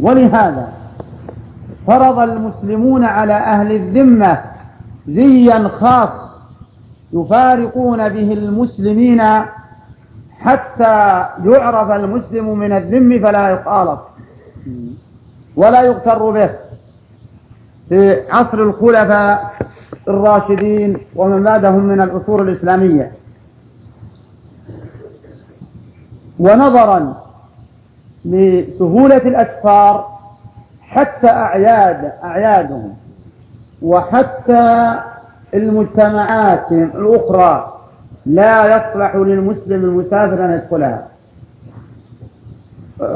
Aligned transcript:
ولهذا 0.00 0.72
فرض 1.86 2.18
المسلمون 2.18 3.04
على 3.04 3.32
أهل 3.32 3.72
الذمة 3.72 4.40
زيا 5.08 5.68
خاص 5.68 6.28
يفارقون 7.12 8.08
به 8.08 8.32
المسلمين 8.32 9.22
حتى 10.38 11.26
يعرف 11.44 11.90
المسلم 11.90 12.58
من 12.58 12.72
الذم 12.72 13.22
فلا 13.22 13.48
يخالط 13.48 14.00
ولا 15.56 15.82
يغتر 15.82 16.30
به. 16.30 16.50
في 17.88 18.30
عصر 18.30 18.58
الخلفاء 18.58 19.54
الراشدين 20.08 20.98
ومن 21.16 21.42
بعدهم 21.42 21.84
من 21.84 22.00
العصور 22.00 22.42
الإسلامية. 22.42 23.12
ونظرا 26.38 27.16
لسهولة 28.24 29.16
الأسفار 29.16 30.18
حتى 30.82 31.26
أعياد 31.28 32.12
أعيادهم 32.24 32.94
وحتى 33.82 34.94
المجتمعات 35.54 36.72
الأخرى 36.72 37.74
لا 38.26 38.76
يصلح 38.76 39.16
للمسلم 39.16 39.84
المسافر 39.84 40.44
أن 40.44 40.52
يدخلها. 40.52 41.06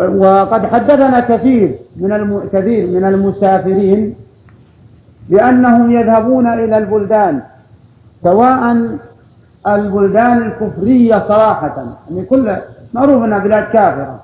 وقد 0.09 0.66
حدثنا 0.66 1.20
كثير 1.20 1.75
من 1.97 2.12
الم... 2.12 2.48
كثير 2.53 2.87
من 2.87 3.05
المسافرين 3.05 4.14
بأنهم 5.28 5.91
يذهبون 5.91 6.47
إلى 6.47 6.78
البلدان 6.78 7.42
سواء 8.23 8.77
البلدان 9.66 10.42
الكفرية 10.42 11.14
صراحة 11.28 11.84
يعني 12.11 12.25
كل 12.25 12.56
معروف 12.95 13.23
أنها 13.25 13.39
بلاد 13.39 13.64
كافرة. 13.64 14.20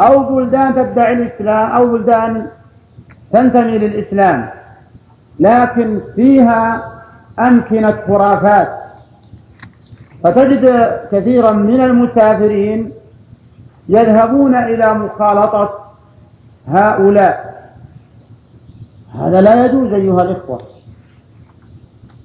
أو 0.00 0.34
بلدان 0.34 0.74
تدعي 0.74 1.12
الإسلام 1.12 1.70
أو 1.70 1.92
بلدان 1.92 2.46
تنتمي 3.32 3.78
للإسلام. 3.78 4.50
لكن 5.40 6.00
فيها 6.16 6.84
أمكنة 7.38 7.96
خرافات. 8.08 8.68
فتجد 10.24 10.96
كثيرا 11.12 11.52
من 11.52 11.80
المسافرين 11.80 12.92
يذهبون 13.88 14.54
إلى 14.54 14.94
مخالطة 14.94 15.70
هؤلاء. 16.68 17.50
هذا 19.14 19.40
لا 19.40 19.64
يجوز 19.64 19.92
أيها 19.92 20.22
الإخوة. 20.22 20.60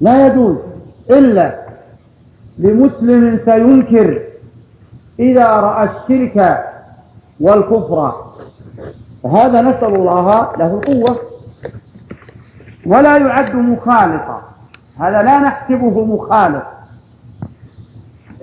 لا 0.01 0.27
يجوز. 0.27 0.57
إلا 1.09 1.55
لمسلم 2.57 3.39
سينكر 3.45 4.21
إذا 5.19 5.47
رأى 5.47 5.89
الشرك 5.89 6.65
والكفر. 7.39 8.13
فهذا 9.23 9.61
نسأل 9.61 9.95
الله 9.95 10.51
له 10.57 10.65
القوة. 10.73 11.19
ولا 12.85 13.17
يعد 13.17 13.55
مخالطا. 13.55 14.41
هذا 14.99 15.21
لا 15.21 15.39
نحسبه 15.39 16.05
مخالط. 16.05 16.63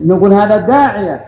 نقول 0.05 0.33
هذا 0.33 0.57
داعية. 0.57 1.25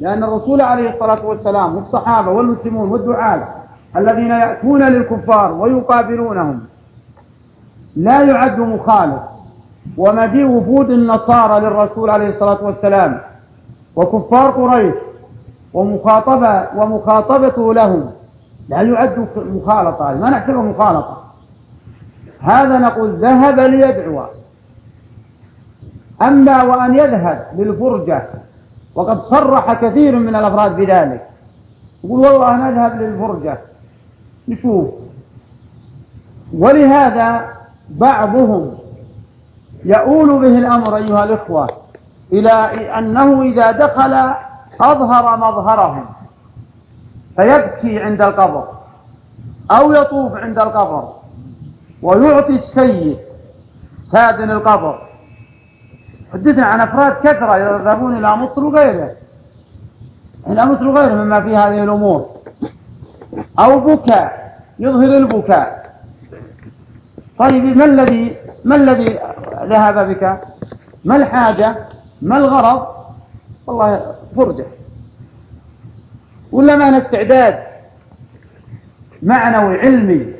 لأن 0.00 0.24
الرسول 0.24 0.60
عليه 0.60 0.90
الصلاة 0.90 1.26
والسلام 1.26 1.76
والصحابة 1.76 2.30
والمسلمون 2.30 2.90
والدعاة 2.90 3.48
الذين 3.96 4.30
يأتون 4.30 4.82
للكفار 4.82 5.52
ويقابلونهم 5.52 6.60
لا 7.96 8.22
يعد 8.22 8.58
مخالف 8.58 9.20
ومجيء 9.96 10.46
وفود 10.46 10.90
النصارى 10.90 11.60
للرسول 11.60 12.10
عليه 12.10 12.28
الصلاة 12.28 12.64
والسلام. 12.64 13.20
وكفار 13.96 14.50
قريش 14.50 14.94
ومخاطبة 15.74 16.66
ومخاطبته 16.76 17.74
لهم. 17.74 18.10
لا 18.68 18.82
يعد 18.82 19.28
مخالطة 19.36 20.14
ما 20.14 20.30
نحسبه 20.30 20.62
مخالطة. 20.62 21.24
هذا 22.40 22.78
نقول 22.78 23.10
ذهب 23.10 23.60
ليدعو. 23.60 24.24
أما 26.22 26.62
وأن 26.62 26.94
يذهب 26.98 27.46
للفرجة 27.56 28.22
وقد 28.94 29.22
صرح 29.22 29.72
كثير 29.72 30.16
من 30.16 30.36
الأفراد 30.36 30.76
بذلك. 30.76 31.28
يقول 32.04 32.26
والله 32.26 32.56
نذهب 32.56 33.02
للفرجة. 33.02 33.58
نشوف. 34.48 34.88
ولهذا 36.58 37.44
بعضهم 37.90 38.78
يؤول 39.84 40.28
به 40.28 40.58
الأمر 40.58 40.96
أيها 40.96 41.24
الإخوة 41.24 41.68
إلى 42.32 42.50
أنه 42.98 43.42
إذا 43.42 43.70
دخل 43.70 44.34
أظهر 44.80 45.36
مظهرهم. 45.36 46.06
فيبكي 47.36 47.98
عند 47.98 48.22
القبر 48.22 48.68
أو 49.70 49.92
يطوف 49.92 50.34
عند 50.34 50.58
القبر 50.58 51.12
ويعطي 52.02 52.52
السيد 52.52 53.18
سادن 54.12 54.50
القبر. 54.50 55.08
حدثنا 56.32 56.64
عن 56.64 56.80
أفراد 56.80 57.12
كثرة 57.12 57.56
يذهبون 57.56 58.18
إلى 58.18 58.36
مصر 58.36 58.64
وغيره. 58.64 59.10
إلى 60.46 60.66
مصر 60.66 60.88
وغيره 60.88 61.14
مما 61.14 61.40
في 61.40 61.56
هذه 61.56 61.82
الأمور. 61.82 62.28
أو 63.58 63.80
بكاء 63.80 64.58
يظهر 64.78 65.16
البكاء. 65.16 65.78
طيب 67.38 67.76
ما 67.76 67.84
الذي 67.84 68.36
ما 68.64 68.76
الذي 68.76 69.18
ذهب 69.62 70.08
بك؟ 70.08 70.40
ما 71.04 71.16
الحاجة؟ 71.16 71.76
ما 72.22 72.36
الغرض؟ 72.36 72.86
والله 73.66 74.17
فرجة. 74.36 74.66
ولا 76.52 76.76
ما 76.76 76.98
استعداد؟ 76.98 77.58
معنوي 79.22 79.80
علمي. 79.80 80.34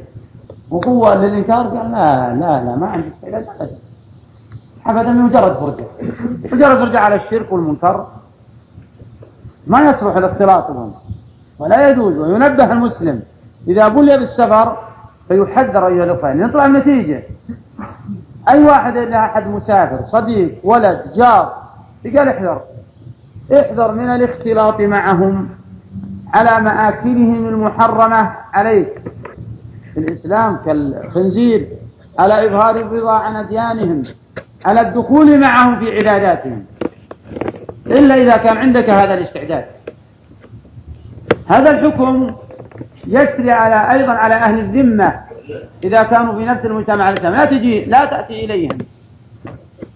وقوة 0.70 1.14
للإنكار 1.14 1.66
قال 1.68 1.92
لا 1.92 2.34
لا 2.34 2.64
لا 2.64 2.76
ما 2.76 2.86
عندي 2.86 3.08
استعداد 3.08 3.46
أبدا. 4.86 5.10
مجرد 5.10 5.52
فرجة. 5.56 5.86
مجرد 6.52 6.78
فرجة 6.78 6.98
على 6.98 7.14
الشرك 7.14 7.52
والمنكر. 7.52 8.06
ما 9.66 9.80
يصلح 9.80 10.16
الاختلاط 10.16 10.70
بهم 10.70 10.94
ولا 11.58 11.90
يجوز. 11.90 12.18
وينبه 12.18 12.72
المسلم. 12.72 13.22
إذا 13.68 13.88
بلي 13.88 14.18
بالسفر 14.18 14.76
فيحذر 15.28 15.86
أيها 15.86 16.04
الأخوة. 16.04 16.30
يطلع 16.30 16.66
النتيجة. 16.66 17.22
أي 18.48 18.64
واحد 18.64 18.96
إلا 18.96 19.24
أحد 19.24 19.46
مسافر 19.46 20.00
صديق 20.12 20.58
ولد 20.64 21.12
جار 21.16 21.62
قال 22.04 22.28
احذر. 22.28 22.60
احذر 23.52 23.92
من 23.92 24.08
الاختلاط 24.08 24.80
معهم 24.80 25.48
على 26.34 26.64
مآكلهم 26.64 27.48
المحرمة 27.48 28.32
عليك. 28.52 28.88
في 29.94 30.00
الإسلام 30.00 30.56
كالخنزير 30.56 31.68
على 32.18 32.46
إظهار 32.46 32.76
الرضا 32.76 33.12
عن 33.12 33.36
أديانهم 33.36 34.02
على 34.64 34.80
الدخول 34.80 35.40
معهم 35.40 35.78
في 35.78 35.98
عباداتهم 35.98 36.64
إلا 37.86 38.14
إذا 38.14 38.36
كان 38.36 38.56
عندك 38.56 38.90
هذا 38.90 39.14
الاستعداد. 39.14 39.64
هذا 41.46 41.70
الحكم 41.70 42.34
يسري 43.06 43.50
على 43.50 43.92
أيضا 43.92 44.12
على 44.12 44.34
أهل 44.34 44.58
الذمة. 44.58 45.20
إذا 45.84 46.02
كانوا 46.02 46.38
في 46.38 46.44
نفس 46.44 46.64
المجتمع 46.64 47.10
لا 47.10 47.44
تجي 47.44 47.84
لا 47.84 48.04
تأتي 48.04 48.44
إليهم 48.44 48.78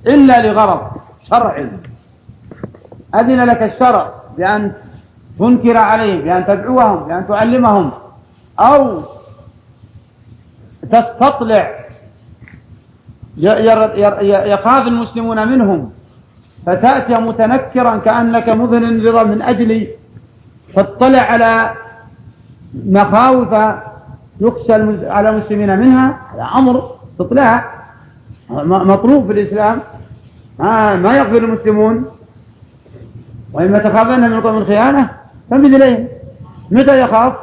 إلا 0.07 0.47
لغرض 0.47 0.91
شرعي. 1.31 1.69
أذن 3.15 3.45
لك 3.45 3.63
الشرع 3.63 4.13
بأن 4.39 4.73
تنكر 5.39 5.77
عليهم 5.77 6.21
بأن 6.21 6.47
تدعوهم 6.47 7.09
بأن 7.09 7.29
تعلمهم 7.29 7.91
أو 8.61 9.03
تستطلع. 10.93 11.83
يخاف 14.55 14.87
المسلمون 14.87 15.49
منهم 15.49 15.91
فتأتي 16.67 17.15
متنكرا 17.15 17.97
كأنك 17.97 18.49
مذن 18.49 19.07
رضا 19.07 19.23
من 19.23 19.43
أجل 19.43 19.89
تطلع 20.77 21.19
على 21.21 21.71
مخاوف 22.75 23.53
يخشى 24.41 24.73
على 25.09 25.29
المسلمين 25.29 25.79
منها. 25.79 26.19
هذا 26.35 26.45
أمر 26.55 26.91
استطلاع 27.13 27.65
مطلوب 28.93 29.27
في 29.27 29.33
الإسلام. 29.33 29.81
ما 31.03 31.13
يغفر 31.17 31.45
المسلمون. 31.45 32.07
وإما 33.53 33.79
تخافن 33.79 34.31
من 34.31 34.41
قوم 34.41 34.57
الخيانة 34.59 35.11
فانبذ 35.51 35.75
إليهم. 35.75 36.09
متى 36.71 37.01
يخاف؟ 37.01 37.35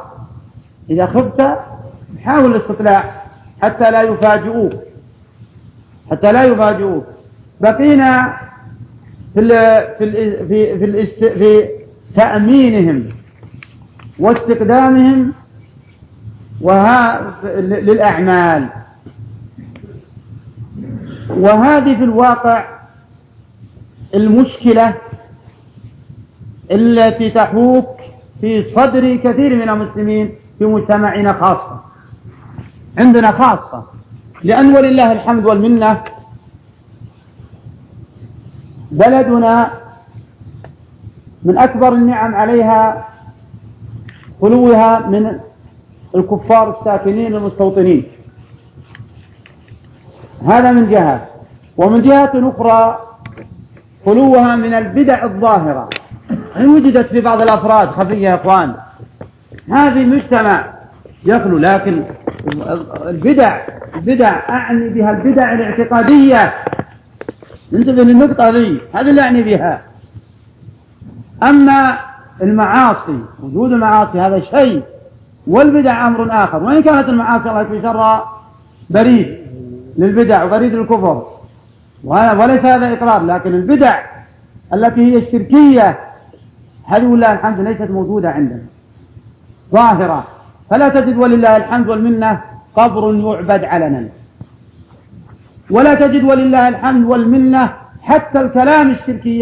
إذا 0.90 1.06
خفت 1.06 1.58
حاول 2.24 2.56
الاستطلاع 2.56 3.22
حتى 3.62 3.90
لا 3.90 4.02
يفاجئوك. 4.02 4.72
حتى 6.10 6.32
لا 6.32 6.44
يفاجئوك. 6.44 7.04
بقينا 7.60 8.36
في 9.34 9.48
في 9.98 10.46
في 10.48 10.78
في, 10.78 11.06
في 11.38 11.68
تأمينهم 12.14 13.08
واستقدامهم 14.18 15.32
وها 16.60 17.34
للأعمال. 17.60 18.68
وهذه 21.30 21.96
في 21.96 22.04
الواقع 22.04 22.64
المشكلة 24.14 24.94
التي 26.70 27.30
تحوك 27.30 28.00
في 28.40 28.64
صدر 28.74 29.16
كثير 29.16 29.56
من 29.56 29.68
المسلمين 29.68 30.34
في 30.58 30.64
مجتمعنا 30.64 31.32
خاصة. 31.32 31.80
عندنا 32.98 33.30
خاصة. 33.32 33.84
لأن 34.42 34.76
ولله 34.76 35.12
الحمد 35.12 35.46
والمنة 35.46 36.02
بلدنا 38.90 39.70
من 41.42 41.58
أكبر 41.58 41.92
النعم 41.92 42.34
عليها 42.34 43.08
خلوها 44.40 45.08
من 45.08 45.40
الكفار 46.16 46.80
الساكنين 46.80 47.34
المستوطنين. 47.34 48.04
هذا 50.46 50.72
من 50.72 50.90
جهة. 50.90 51.26
ومن 51.76 52.02
جهة 52.02 52.32
أخرى 52.34 52.98
خلوها 54.06 54.56
من 54.56 54.74
البدع 54.74 55.24
الظاهرة. 55.24 55.88
إن 56.56 56.68
وجدت 56.68 57.06
في 57.06 57.20
بعض 57.20 57.40
الأفراد 57.40 57.88
خفية 57.88 58.28
يا 58.28 58.34
إخوان. 58.34 58.74
هذه 59.70 60.04
مجتمع 60.04 60.64
يخلو 61.24 61.58
لكن 61.58 62.04
البدع 63.06 63.60
البدع 63.94 64.48
أعني 64.48 64.88
بها 64.88 65.10
البدع 65.10 65.52
الاعتقادية. 65.52 66.54
انتبه 67.74 68.02
للنقطة 68.02 68.50
ذي 68.50 68.80
هذا 68.94 69.10
اللي 69.10 69.20
أعني 69.20 69.42
بها. 69.42 69.80
أما 71.42 71.98
المعاصي 72.42 73.18
وجود 73.42 73.72
المعاصي 73.72 74.20
هذا 74.20 74.40
شيء 74.40 74.82
والبدع 75.46 76.06
أمر 76.06 76.44
آخر. 76.44 76.62
وإن 76.62 76.82
كانت 76.82 77.08
المعاصي 77.08 77.48
الله 77.48 77.60
يكفي 77.60 77.82
شرها 77.82 78.24
بريد 78.90 79.38
للبدع 79.98 80.44
وبريد 80.44 80.74
للكفر. 80.74 81.26
وليس 82.04 82.64
هذا 82.64 82.92
إقرار 82.92 83.24
لكن 83.24 83.54
البدع 83.54 83.98
التي 84.74 85.00
هي 85.00 85.18
الشركية 85.18 85.98
هذه 86.90 87.06
ولله 87.12 87.32
الحمد 87.32 87.58
ليست 87.60 87.90
موجودة 87.90 88.30
عندنا؟ 88.30 88.66
ظاهرة. 89.72 90.24
فلا 90.70 90.88
تجد 90.88 91.16
ولله 91.16 91.56
الحمد 91.56 91.88
والمنة 91.88 92.40
قبر 92.76 93.14
يعبد 93.14 93.64
علنا. 93.64 94.08
ولا 95.70 95.94
تجد 95.94 96.24
ولله 96.24 96.68
الحمد 96.68 97.04
والمنة 97.10 97.62
حتى 98.02 98.38
الكلام 98.40 98.90
الشركي 98.90 99.40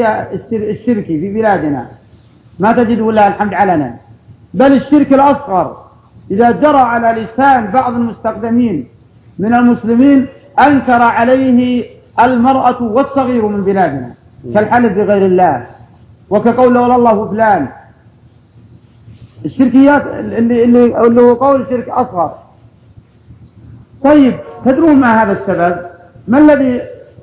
الشركي 0.75 1.15
في 1.21 1.29
بلادنا. 1.35 1.83
ما 2.59 2.73
تجد 2.73 3.01
ولله 3.01 3.27
الحمد 3.29 3.55
علنا. 3.55 3.91
بل 4.55 4.73
الشرك 4.81 5.13
الأصغر. 5.13 5.67
إذا 6.31 6.51
جرى 6.51 6.83
على 6.93 7.09
لسان 7.23 7.67
بعض 7.79 7.93
المستخدمين 7.95 8.87
من 9.39 9.55
المسلمين 9.55 10.27
أنكر 10.67 11.03
عليه 11.19 11.85
المرأة 12.25 12.83
والصغير 12.83 13.47
من 13.47 13.65
بلادنا. 13.65 14.11
كالحلف 14.55 14.93
بغير 14.93 15.27
الله. 15.27 15.67
وكقول 16.31 16.79
ولا 16.79 16.97
الله 16.97 17.29
فلان. 17.29 17.69
الشركيات 19.45 20.07
اللي, 20.07 20.65
اللي, 20.65 21.07
اللي 21.07 21.23
هو 21.23 21.35
قول 21.35 21.67
شرك 21.71 21.89
أصغر. 21.89 22.35
طيب 24.05 24.39
تدرون 24.65 24.97
ما 24.97 25.23
هذا 25.23 25.33
السبب؟ 25.33 25.77
ما 26.29 26.39
الذي 26.39 26.83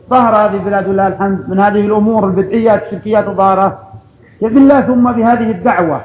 ظهر 0.09 0.35
هذه 0.35 0.57
بلاد 0.57 0.87
الله 0.87 1.07
الحمد 1.07 1.49
من 1.49 1.59
هذه 1.59 1.79
الأمور 1.85 2.27
البدعيات 2.27 2.83
الشركيات 2.83 3.27
الظاهرة؟ 3.27 3.79
بالله 4.41 4.81
ثم 4.81 5.11
بهذه 5.11 5.51
الدعوة. 5.51 6.01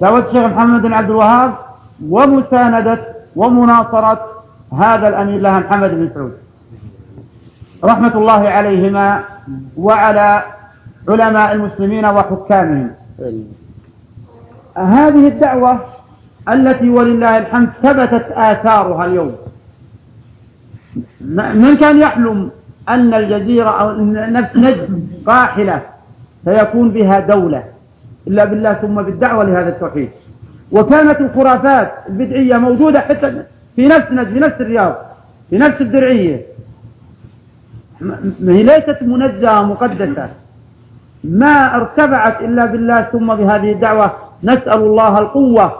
دعوة 0.00 0.18
الشيخ 0.18 0.44
محمد 0.44 0.82
بن 0.82 0.92
عبد 0.92 1.10
الوهاب 1.10 1.54
ومساندة 2.08 2.98
ومناصرة 3.36 4.20
هذا 4.72 5.08
الأمير 5.08 5.40
لها 5.40 5.58
محمد 5.60 5.90
بن 5.90 6.10
سعود. 6.14 6.32
رحمة 7.84 8.14
الله 8.14 8.48
عليهما 8.48 9.24
وعلى 9.76 10.42
علماء 11.08 11.52
المسلمين 11.52 12.04
وحكامهم. 12.04 12.90
هذه 14.76 15.28
الدعوة 15.28 15.80
التي 16.48 16.88
ولله 16.90 17.38
الحمد 17.38 17.68
ثبتت 17.82 18.26
آثارها 18.32 19.04
اليوم. 19.04 19.36
من 21.54 21.76
كان 21.76 21.98
يحلم 21.98 22.50
أن 22.88 23.14
الجزيرة 23.14 23.70
أو 23.70 24.04
نفس 24.14 24.56
نجم 24.56 25.00
قاحلة 25.26 25.82
سيكون 26.44 26.90
بها 26.90 27.20
دولة؟ 27.20 27.64
إلا 28.26 28.44
بالله 28.44 28.72
ثم 28.74 29.02
بالدعوة 29.02 29.44
لهذا 29.44 29.68
التوحيد. 29.68 30.08
وكانت 30.72 31.20
الخرافات 31.20 31.92
البدعية 32.08 32.56
موجودة 32.56 33.00
حتى 33.00 33.42
في 33.76 33.86
نفس 33.86 34.12
نجم 34.12 34.32
في 34.32 34.40
نفس 34.40 34.60
الرياض 34.60 34.94
في 35.50 35.58
نفس 35.58 35.80
الدرعية. 35.80 36.42
هي 38.40 38.62
ليست 38.62 38.98
منزهة 39.02 39.62
مقدسة. 39.62 40.28
ما 41.24 41.76
ارتفعت 41.76 42.40
إلا 42.40 42.64
بالله 42.66 43.02
ثم 43.02 43.34
بهذه 43.34 43.72
الدعوة 43.72 44.10
نسأل 44.44 44.80
الله 44.80 45.18
القوة 45.18 45.72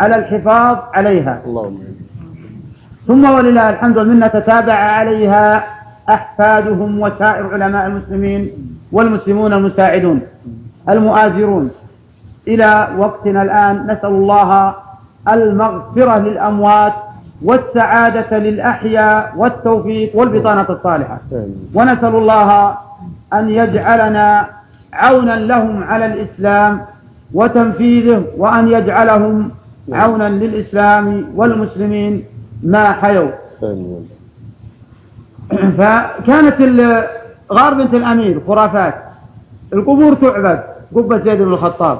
على 0.00 0.16
الحفاظ 0.16 0.76
عليها. 0.94 1.42
ثم 3.06 3.30
ولله 3.30 3.70
الحمد 3.70 3.98
والمنة 3.98 4.26
تتابع 4.26 4.74
عليها 4.74 5.64
أحفادهم 6.08 7.00
وسائر 7.00 7.54
علماء 7.54 7.86
المسلمين 7.86 8.50
والمسلمون 8.92 9.52
المساعدون 9.52 10.20
المؤازرون. 10.88 11.70
إلى 12.48 12.88
وقتنا 12.98 13.42
الآن 13.42 13.86
نسأل 13.86 14.10
الله 14.10 14.74
المغفرة 15.28 16.18
للأموات 16.18 16.92
والسعادة 17.44 18.38
للأحياء 18.38 19.32
والتوفيق 19.36 20.16
والبطانة 20.16 20.66
الصالحة. 20.70 21.18
ونسأل 21.74 22.14
الله 22.14 22.74
أن 23.34 23.50
يجعلنا 23.50 24.46
عونا 24.92 25.36
لهم 25.36 25.84
على 25.84 26.06
الإسلام 26.06 26.80
وتنفيذه 27.34 28.24
وأن 28.36 28.68
يجعلهم 28.68 29.50
عونا 29.92 30.28
للإسلام 30.28 31.24
والمسلمين 31.34 32.24
ما 32.62 32.92
حيوا. 32.92 33.30
فكانت 35.78 36.60
غار 37.52 37.74
بنت 37.74 37.94
الأمير 37.94 38.40
خرافات. 38.46 38.94
القبور 39.72 40.14
تعبد 40.14 40.62
قبة 40.94 41.18
زيد 41.24 41.42
بن 41.42 41.52
الخطاب. 41.52 41.98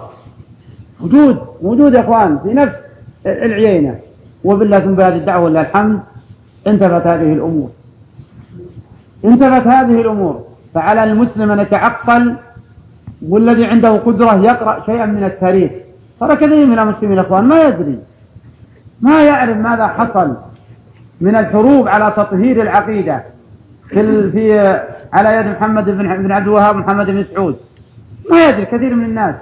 وجود 1.00 1.38
وجود 1.62 1.94
يا 1.94 2.00
إخوان 2.00 2.38
في 2.38 2.54
نفس 2.54 2.74
العيينة. 3.26 3.98
وبالله 4.44 4.80
ثم 4.80 4.94
بهذه 4.94 5.16
الدعوة 5.16 5.50
لله 5.50 5.60
الحمد 5.60 6.00
انتفت 6.66 7.06
هذه 7.06 7.32
الأمور. 7.32 7.70
انتفت 9.24 9.66
هذه 9.66 10.00
الأمور. 10.00 10.44
فعلى 10.74 11.04
المسلم 11.04 11.50
أن 11.50 11.60
يتعقل 11.60 12.36
والذي 13.28 13.64
عنده 13.64 13.96
قدرة 13.96 14.34
يقرأ 14.34 14.82
شيئا 14.86 15.06
من 15.06 15.24
التاريخ. 15.24 15.72
ترى 16.20 16.36
كثير 16.36 16.66
من 16.66 16.78
المسلمين 16.78 17.18
الأخوان 17.18 17.44
ما 17.44 17.62
يدري 17.62 17.98
ما 19.00 19.22
يعرف 19.22 19.56
ماذا 19.56 19.86
حصل 19.86 20.36
من 21.20 21.36
الحروب 21.36 21.88
على 21.88 22.12
تطهير 22.16 22.62
العقيدة 22.62 23.22
في, 23.88 24.30
في 24.30 24.60
على 25.12 25.36
يد 25.36 25.46
محمد 25.46 25.84
بن 25.84 26.32
عبد 26.32 26.46
الوهاب 26.46 26.76
محمد 26.76 27.06
بن 27.06 27.24
سعود 27.34 27.56
ما 28.30 28.48
يدري 28.48 28.64
كثير 28.66 28.94
من 28.94 29.04
الناس. 29.04 29.34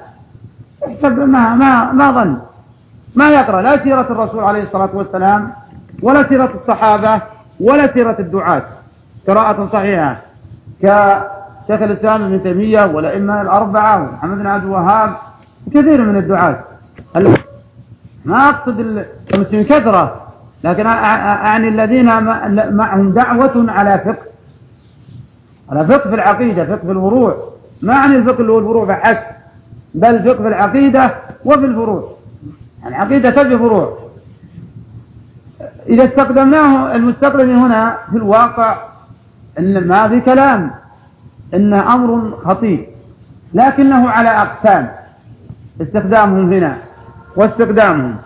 ما 1.11 1.55
ما 1.55 1.93
ما 1.93 2.11
ظن. 2.11 2.39
ما 3.15 3.31
يقرأ. 3.31 3.63
لا 3.63 3.85
سيرة 3.85 4.07
الرسول 4.11 4.45
عليه 4.45 4.63
الصلاة 4.63 4.91
والسلام 4.95 5.53
ولا 6.03 6.29
سيرة 6.29 6.51
الصحابة 6.55 7.23
ولا 7.61 7.93
سيرة 7.93 8.17
الدعاة. 8.19 8.63
قراءة 9.29 9.69
صحيحة. 9.73 10.17
كشيخ 10.83 11.83
الإسلام 11.83 12.23
ابن 12.23 12.43
تيمية 12.43 12.85
والأئمة 12.87 13.43
الأربعة 13.43 14.03
ومحمد 14.03 14.39
بن 14.39 14.47
عبد 14.47 14.65
الوهاب 14.65 15.17
كثير 15.71 16.05
من 16.05 16.17
الدعاة. 16.17 16.65
ما 18.25 18.49
أقصد 18.49 19.05
المسلمين 19.35 19.65
كثرة 19.65 20.21
لكن 20.65 20.87
أعني 20.87 21.69
الذين 21.69 22.07
معهم 22.77 23.13
دعوة 23.13 23.71
على 23.71 23.99
فقه. 24.05 24.31
على 25.71 25.87
فقه 25.87 26.09
في 26.09 26.15
العقيدة 26.15 26.65
فقه 26.65 26.77
في 26.77 26.91
الفروع 26.91 27.37
ما 27.83 27.95
أعني 27.95 28.17
الفقه 28.17 28.41
اللي 28.41 28.53
هو 28.53 28.59
الفروع 28.59 28.87
فحسب 28.87 29.19
بل 29.95 30.23
فقه 30.25 30.43
في 30.43 30.49
العقيدة 30.49 31.15
وفي 31.45 31.65
الفروع. 31.65 32.11
يعني 32.83 32.95
عقيدة 32.97 33.31
تبي 33.31 33.59
فروع. 33.59 33.99
إذا 35.89 36.05
استخدمناه 36.05 36.95
المستخدم 36.95 37.59
هنا 37.59 37.99
في 38.11 38.17
الواقع 38.17 38.90
إن 39.59 39.89
ما 39.89 40.09
في 40.09 40.21
كلام 40.21 40.71
إن 41.55 41.75
أمر 41.75 42.39
خطير 42.45 42.87
لكنه 43.55 44.11
على 44.11 44.29
أقسام 44.29 44.91
استخدامهم 45.81 46.53
هنا 46.53 46.77
واستخدامهم 47.37 48.17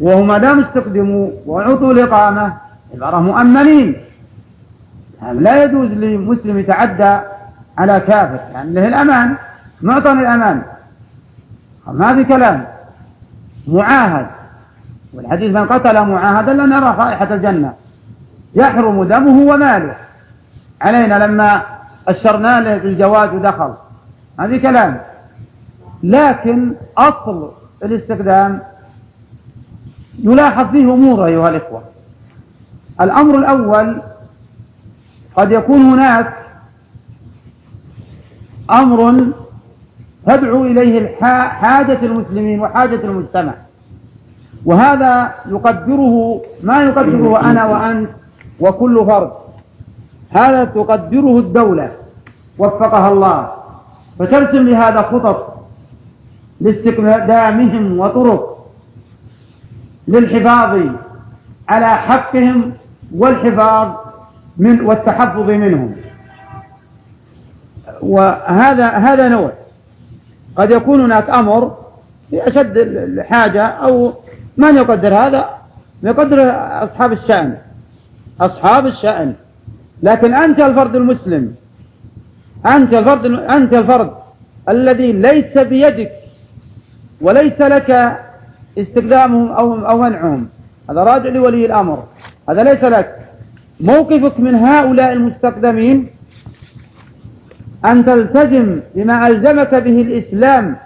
وهم 0.00 0.26
ما 0.26 0.38
دام 0.38 0.60
استخدموا 0.60 1.30
وعطوا 1.46 1.92
الإقامة 1.92 2.52
عبارة 2.94 3.20
مؤمنين 3.20 3.96
يعني 5.22 5.38
لا 5.38 5.64
يجوز 5.64 5.90
لمسلم 5.90 6.58
يتعدى 6.58 7.18
على 7.78 8.00
كافر 8.00 8.40
يعني 8.52 8.72
له 8.72 8.88
الأمان 8.88 9.36
معطن 9.82 10.18
الأمان. 10.18 10.62
ما 11.86 12.14
في 12.14 12.24
كلام 12.24 12.64
معاهد 13.68 14.26
والحديث 15.14 15.56
من 15.56 15.66
قتل 15.66 16.06
معاهدا 16.06 16.52
لن 16.52 16.72
يرى 16.72 16.94
رائحة 16.98 17.34
الجنة 17.34 17.72
يحرم 18.54 19.04
دمه 19.04 19.52
وماله. 19.52 19.94
علينا 20.84 21.26
لما 21.26 21.62
أشرنا 22.08 22.60
له 22.60 22.76
بالجواز 22.78 23.30
ودخل. 23.34 23.74
هذه 24.40 24.56
كلام. 24.56 25.00
لكن 26.02 26.74
أصل 26.98 27.50
الاستخدام 27.84 28.60
يلاحظ 30.18 30.70
فيه 30.70 30.94
أمور 30.94 31.26
أيها 31.26 31.48
الإخوة. 31.48 31.82
الأمر 33.00 33.38
الأول 33.38 34.02
قد 35.36 35.52
يكون 35.52 35.80
هناك 35.80 36.34
أمر 38.70 39.26
تدعو 40.26 40.64
إليه 40.64 41.16
حاجة 41.48 41.98
المسلمين 42.02 42.60
وحاجة 42.60 43.00
المجتمع. 43.04 43.54
وهذا 44.64 45.34
يقدره 45.46 46.42
ما 46.62 46.82
يقدره 46.82 47.40
أنا 47.50 47.64
وأنت 47.64 48.10
وكل 48.60 49.06
فرد. 49.06 49.43
هذا 50.36 50.64
تقدره 50.64 51.38
الدولة. 51.38 51.92
وفقها 52.58 53.12
الله. 53.12 53.52
فترسم 54.18 54.68
لهذا 54.68 55.02
خطط 55.02 55.54
لاستقدامهم 56.60 57.98
وطرق 57.98 58.66
للحفاظ 60.08 60.86
على 61.68 61.86
حقهم 61.86 62.72
والحفاظ 63.14 63.88
من 64.56 64.80
والتحفظ 64.80 65.50
منهم. 65.50 65.94
وهذا 68.02 68.88
هذا 68.88 69.28
نوع. 69.28 69.52
قد 70.56 70.70
يكون 70.70 71.00
هناك 71.00 71.30
أمر 71.30 71.76
في 72.30 72.48
أشد 72.48 72.76
الحاجة 72.76 73.62
أو 73.62 74.12
من 74.56 74.76
يقدر 74.76 75.14
هذا؟ 75.14 75.48
يقدر 76.02 76.36
أصحاب 76.84 77.12
الشأن. 77.12 77.56
أصحاب 78.40 78.86
الشأن. 78.86 79.34
لكن 80.02 80.34
أنت 80.34 80.60
الفرد 80.60 80.96
المسلم 80.96 81.54
أنت 82.66 82.94
الفرد 82.94 83.26
أنت 83.26 83.72
الفرد 83.72 84.10
الذي 84.68 85.12
ليس 85.12 85.58
بيدك 85.58 86.10
وليس 87.20 87.60
لك 87.60 88.18
استخدامهم 88.78 89.48
أو 89.52 89.86
أو 89.86 89.98
منعهم. 89.98 90.48
هذا 90.90 91.04
راجع 91.04 91.30
لولي 91.30 91.66
الأمر. 91.66 92.04
هذا 92.48 92.62
ليس 92.62 92.84
لك. 92.84 93.16
موقفك 93.80 94.40
من 94.40 94.54
هؤلاء 94.54 95.12
المستخدمين 95.12 96.06
أن 97.84 98.04
تلتزم 98.04 98.80
بما 98.94 99.26
ألزمك 99.26 99.74
به 99.74 100.02
الإسلام 100.02 100.76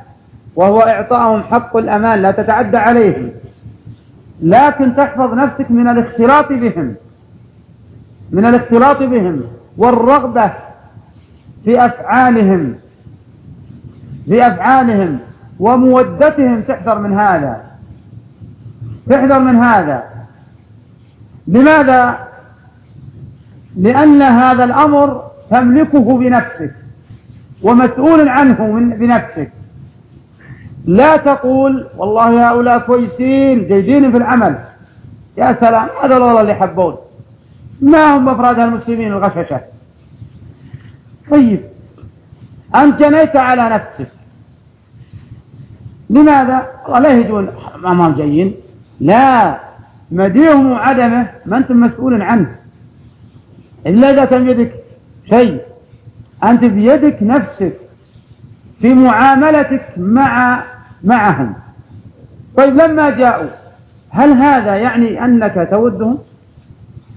وهو 0.56 0.80
إعطائهم 0.80 1.42
حق 1.42 1.76
الأمان 1.76 2.22
لا 2.22 2.30
تتعدى 2.30 2.76
عليهم. 2.76 3.30
لكن 4.42 4.96
تحفظ 4.96 5.34
نفسك 5.34 5.70
من 5.70 5.88
الاختلاط 5.88 6.52
بهم. 6.52 6.94
من 8.30 8.46
الاختلاط 8.46 8.98
بهم 8.98 9.42
والرغبة 9.76 10.52
في 11.64 11.84
أفعالهم 11.86 12.74
في 14.24 14.46
أفعالهم 14.46 15.18
ومودتهم 15.60 16.62
تحذر 16.62 16.98
من 16.98 17.18
هذا. 17.18 17.62
تحذر 19.10 19.38
من 19.38 19.56
هذا. 19.56 20.04
لماذا؟ 21.46 22.18
لأن 23.76 24.22
هذا 24.22 24.64
الأمر 24.64 25.22
تملكه 25.50 26.18
بنفسك 26.18 26.74
ومسؤول 27.62 28.28
عنه 28.28 28.66
من 28.66 28.90
بنفسك. 28.90 29.50
لا 30.84 31.16
تقول 31.16 31.86
والله 31.96 32.48
هؤلاء 32.48 32.78
كويسين 32.78 33.68
جيدين 33.68 34.10
في 34.10 34.16
العمل. 34.16 34.58
يا 35.38 35.56
سلام 35.60 35.88
هذا 36.02 36.14
والله 36.14 36.40
اللي 36.40 36.52
يحبون 36.52 36.96
ما 37.80 38.16
هم 38.16 38.28
أفراد 38.28 38.60
المسلمين 38.60 39.12
الغششة 39.12 39.60
طيب 41.30 41.60
أنت 42.76 43.02
جنيت 43.02 43.36
على 43.36 43.68
نفسك. 43.68 44.12
لماذا؟ 46.10 46.66
لا 46.88 47.08
يجون 47.08 47.48
أمام 47.84 48.14
جيين 48.14 48.54
لا 49.00 49.60
مديهم 50.10 50.72
وعدمه 50.72 51.28
ما 51.46 51.56
أنت 51.56 51.72
مسؤول 51.72 52.22
عنه. 52.22 52.56
إلا 53.86 54.10
إذا 54.10 54.24
كان 54.24 54.50
يدك 54.50 54.72
شيء. 55.28 55.60
أنت 56.44 56.64
بيدك 56.64 57.18
نفسك 57.22 57.72
في 58.80 58.94
معاملتك 58.94 59.84
مع 59.96 60.62
معهم. 61.04 61.54
طيب 62.56 62.74
لما 62.74 63.10
جاءوا 63.10 63.48
هل 64.10 64.32
هذا 64.32 64.76
يعني 64.76 65.24
أنك 65.24 65.68
تودهم؟ 65.70 66.18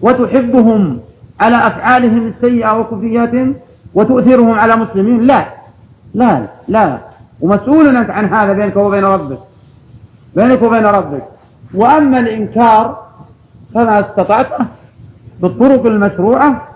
وتحبهم 0.01 0.99
على 1.39 1.67
أفعالهم 1.67 2.27
السيئة 2.27 2.79
وكفياتهم 2.79 3.55
وتؤثرهم 3.93 4.59
على 4.59 4.75
مسلمين؟ 4.75 5.21
لا. 5.21 5.45
لا 6.13 6.47
لا. 6.67 6.97
ومسؤول 7.41 7.97
أنت 7.97 8.09
عن 8.09 8.33
هذا 8.33 8.53
بينك 8.53 8.75
وبين 8.75 9.03
ربك. 9.03 9.39
بينك 10.35 10.61
وبين 10.61 10.85
ربك. 10.85 11.23
وأما 11.73 12.19
الإنكار 12.19 13.05
فما 13.73 13.99
استطعت 13.99 14.47
بالطرق 15.39 15.85
المشروعة 15.85 16.67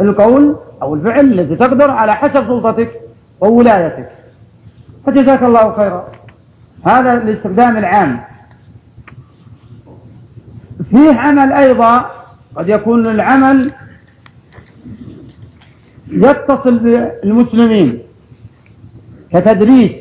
القول 0.00 0.56
أو 0.82 0.94
الفعل 0.94 1.20
الذي 1.20 1.56
تقدر 1.56 1.90
على 1.90 2.14
حسب 2.14 2.46
سلطتك 2.46 2.90
وولايتك. 3.40 4.08
فجزاك 5.06 5.42
الله 5.42 5.76
خيرا. 5.76 6.08
هذا 6.84 7.12
الاستخدام 7.12 7.76
العام. 7.76 8.20
فيه 10.90 11.14
عمل 11.18 11.52
أيضا 11.52 12.15
قد 12.56 12.68
يكون 12.68 13.06
العمل 13.06 13.72
يتصل 16.08 16.78
بالمسلمين 16.78 17.98
كتدريس 19.32 19.92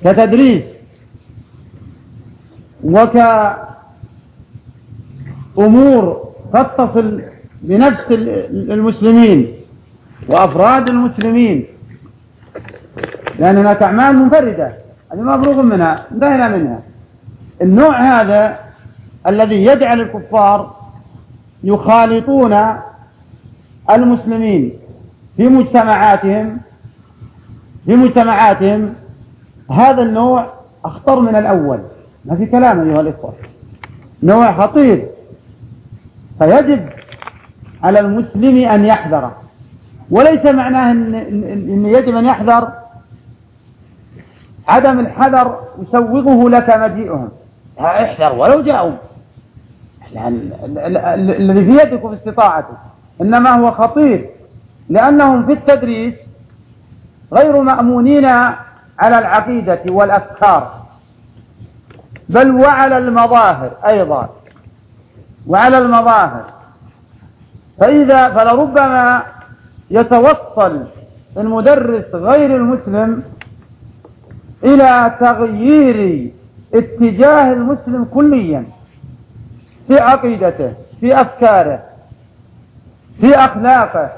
كتدريس 0.00 0.62
وكأمور 5.54 6.30
تتصل 6.52 7.22
بنفس 7.62 8.04
المسلمين 8.10 9.54
وأفراد 10.28 10.88
المسلمين. 10.88 11.64
لأن 13.38 13.56
هناك 13.58 13.82
أعمال 13.82 14.16
منفردة 14.16 14.72
هذه 15.12 15.20
مفروغ 15.20 15.62
منها 15.62 16.06
انتهينا 16.12 16.48
منها. 16.56 16.82
النوع 17.62 18.20
هذا 18.20 18.58
الذي 19.26 19.64
يجعل 19.64 20.00
الكفار 20.00 20.76
يخالطون 21.64 22.76
المسلمين 23.90 24.72
في 25.36 25.48
مجتمعاتهم 25.48 26.58
في 27.84 27.96
مجتمعاتهم. 27.96 28.94
هذا 29.70 30.02
النوع 30.02 30.52
أخطر 30.84 31.20
من 31.20 31.36
الأول. 31.36 31.80
ما 32.24 32.36
في 32.36 32.46
كلام 32.46 32.90
أيها 32.90 33.00
الإخوة. 33.00 33.32
نوع 34.22 34.52
خطير. 34.52 35.06
فيجب 36.38 36.88
على 37.82 38.00
المسلم 38.00 38.68
أن 38.68 38.84
يحذر. 38.84 39.30
وليس 40.10 40.46
معناه 40.46 40.92
إن 40.92 41.86
يجب 41.86 42.16
أن 42.16 42.24
يحذر. 42.24 42.72
عدم 44.68 45.00
الحذر 45.00 45.60
يسوغه 45.82 46.48
لك 46.48 46.70
مجيئهم. 46.70 47.28
احذر 47.80 48.32
ولو 48.38 48.62
جاءوا 48.62 48.92
الذي 50.16 51.64
في 51.64 51.82
يدك 51.82 52.04
وفي 52.04 52.14
استطاعتك 52.16 52.76
إنما 53.20 53.50
هو 53.50 53.70
خطير 53.70 54.26
لأنهم 54.88 55.46
في 55.46 55.52
التدريس 55.52 56.14
غير 57.32 57.60
مأمونين 57.62 58.24
على 58.98 59.18
العقيدة 59.18 59.80
والأفكار 59.86 60.80
بل 62.28 62.50
وعلى 62.50 62.98
المظاهر 62.98 63.70
أيضا 63.86 64.28
وعلى 65.46 65.78
المظاهر. 65.78 66.44
فإذا 67.80 68.28
فلربما 68.34 69.22
يتوصل 69.90 70.86
المدرس 71.36 72.04
غير 72.14 72.56
المسلم 72.56 73.22
إلى 74.64 75.16
تغيير 75.20 76.30
اتجاه 76.74 77.52
المسلم 77.52 78.04
كليا 78.04 78.64
في 79.90 79.98
عقيدته 79.98 80.72
في 81.00 81.20
أفكاره 81.20 81.82
في 83.20 83.34
أخلاقه. 83.34 84.10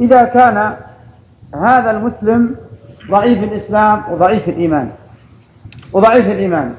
إذا 0.00 0.24
كان 0.24 0.76
هذا 1.54 1.90
المسلم 1.90 2.56
ضعيف 3.10 3.42
الإسلام 3.42 4.02
وضعيف 4.12 4.48
الإيمان 4.48 4.90
وضعيف 5.92 6.26
الإيمان. 6.26 6.74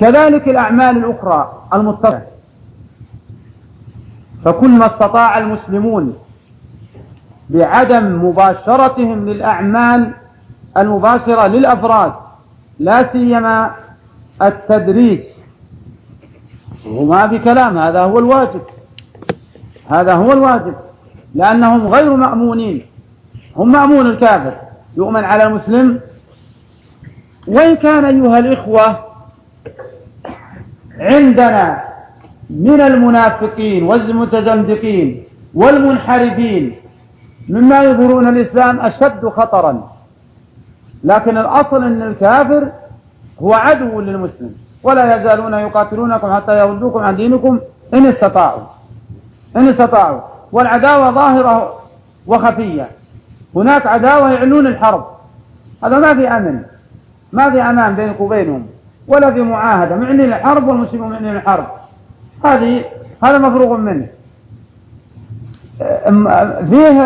كذلك 0.00 0.48
الأعمال 0.48 0.96
الأخرى 0.96 1.62
المتصلة 1.74 2.22
فكل 4.44 4.70
ما 4.70 4.86
استطاع 4.86 5.38
المسلمون 5.38 6.16
بعدم 7.50 8.24
مباشرتهم 8.24 9.28
للأعمال 9.28 10.12
المباشرة 10.78 11.46
للأفراد 11.46 12.12
لا 12.78 13.12
سيما 13.12 13.70
التدريس 14.42 15.39
وما 16.86 17.28
في 17.28 17.38
كلام 17.38 17.78
هذا 17.78 18.00
هو 18.00 18.18
الواجب. 18.18 18.60
هذا 19.88 20.14
هو 20.14 20.32
الواجب. 20.32 20.74
لأنهم 21.34 21.86
غير 21.86 22.14
مأمونين. 22.14 22.82
هم 23.56 23.72
مأمون 23.72 24.06
الكافر. 24.06 24.54
يؤمن 24.96 25.24
على 25.24 25.44
المسلم. 25.44 26.00
وإن 27.46 27.76
كان 27.76 28.04
أيها 28.04 28.38
الإخوة 28.38 28.98
عندنا 30.98 31.84
من 32.50 32.80
المنافقين 32.80 33.82
والمتزندقين 33.82 35.24
والمنحرفين 35.54 36.76
مما 37.48 37.82
يظهرون 37.82 38.28
الإسلام 38.28 38.80
أشد 38.80 39.28
خطرا. 39.28 39.90
لكن 41.04 41.38
الأصل 41.38 41.84
أن 41.84 42.02
الكافر 42.02 42.72
هو 43.42 43.54
عدو 43.54 44.00
للمسلم. 44.00 44.54
ولا 44.82 45.16
يزالون 45.16 45.54
يقاتلونكم 45.54 46.34
حتى 46.34 46.58
يردوكم 46.58 46.98
عن 46.98 47.16
دينكم 47.16 47.60
إن 47.94 48.06
استطاعوا. 48.06 48.62
إن 49.56 49.68
استطاعوا. 49.68 50.20
والعداوة 50.52 51.10
ظاهرة 51.10 51.80
وخفية. 52.26 52.88
هناك 53.56 53.86
عداوة 53.86 54.30
يعلون 54.30 54.66
الحرب. 54.66 55.06
هذا 55.84 55.98
ما 55.98 56.14
في 56.14 56.28
أمن. 56.28 56.62
ما 57.32 57.50
في 57.50 57.62
أمان 57.62 57.96
بينك 57.96 58.20
وبينهم. 58.20 58.66
ولا 59.08 59.32
في 59.32 59.40
معاهدة. 59.40 59.96
معلن 59.96 60.20
الحرب 60.20 60.68
والمسلمون 60.68 61.12
معلن 61.12 61.36
الحرب. 61.36 61.66
هذه 62.44 62.84
هذا 63.24 63.38
مفروغ 63.38 63.76
منه. 63.76 64.06
فيه 66.70 67.02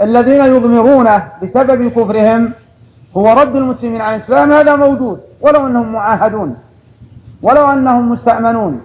الذين 0.00 0.44
يضمرونه 0.44 1.28
بسبب 1.42 1.88
كفرهم 1.88 2.52
هو 3.16 3.32
رد 3.32 3.56
المسلمين 3.56 4.00
عن 4.00 4.14
الإسلام. 4.14 4.52
هذا 4.52 4.76
موجود. 4.76 5.20
ولو 5.42 5.66
أنهم 5.66 5.92
معاهدون 5.92 6.56
ولو 7.42 7.64
أنهم 7.64 8.12
مستأمنون 8.12 8.80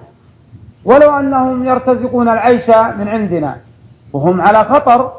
ولو 0.85 1.09
أنهم 1.19 1.65
يرتزقون 1.65 2.29
العيش 2.29 2.69
من 2.69 3.07
عندنا 3.07 3.57
وهم 4.13 4.41
على 4.41 4.63
خطر. 4.63 5.11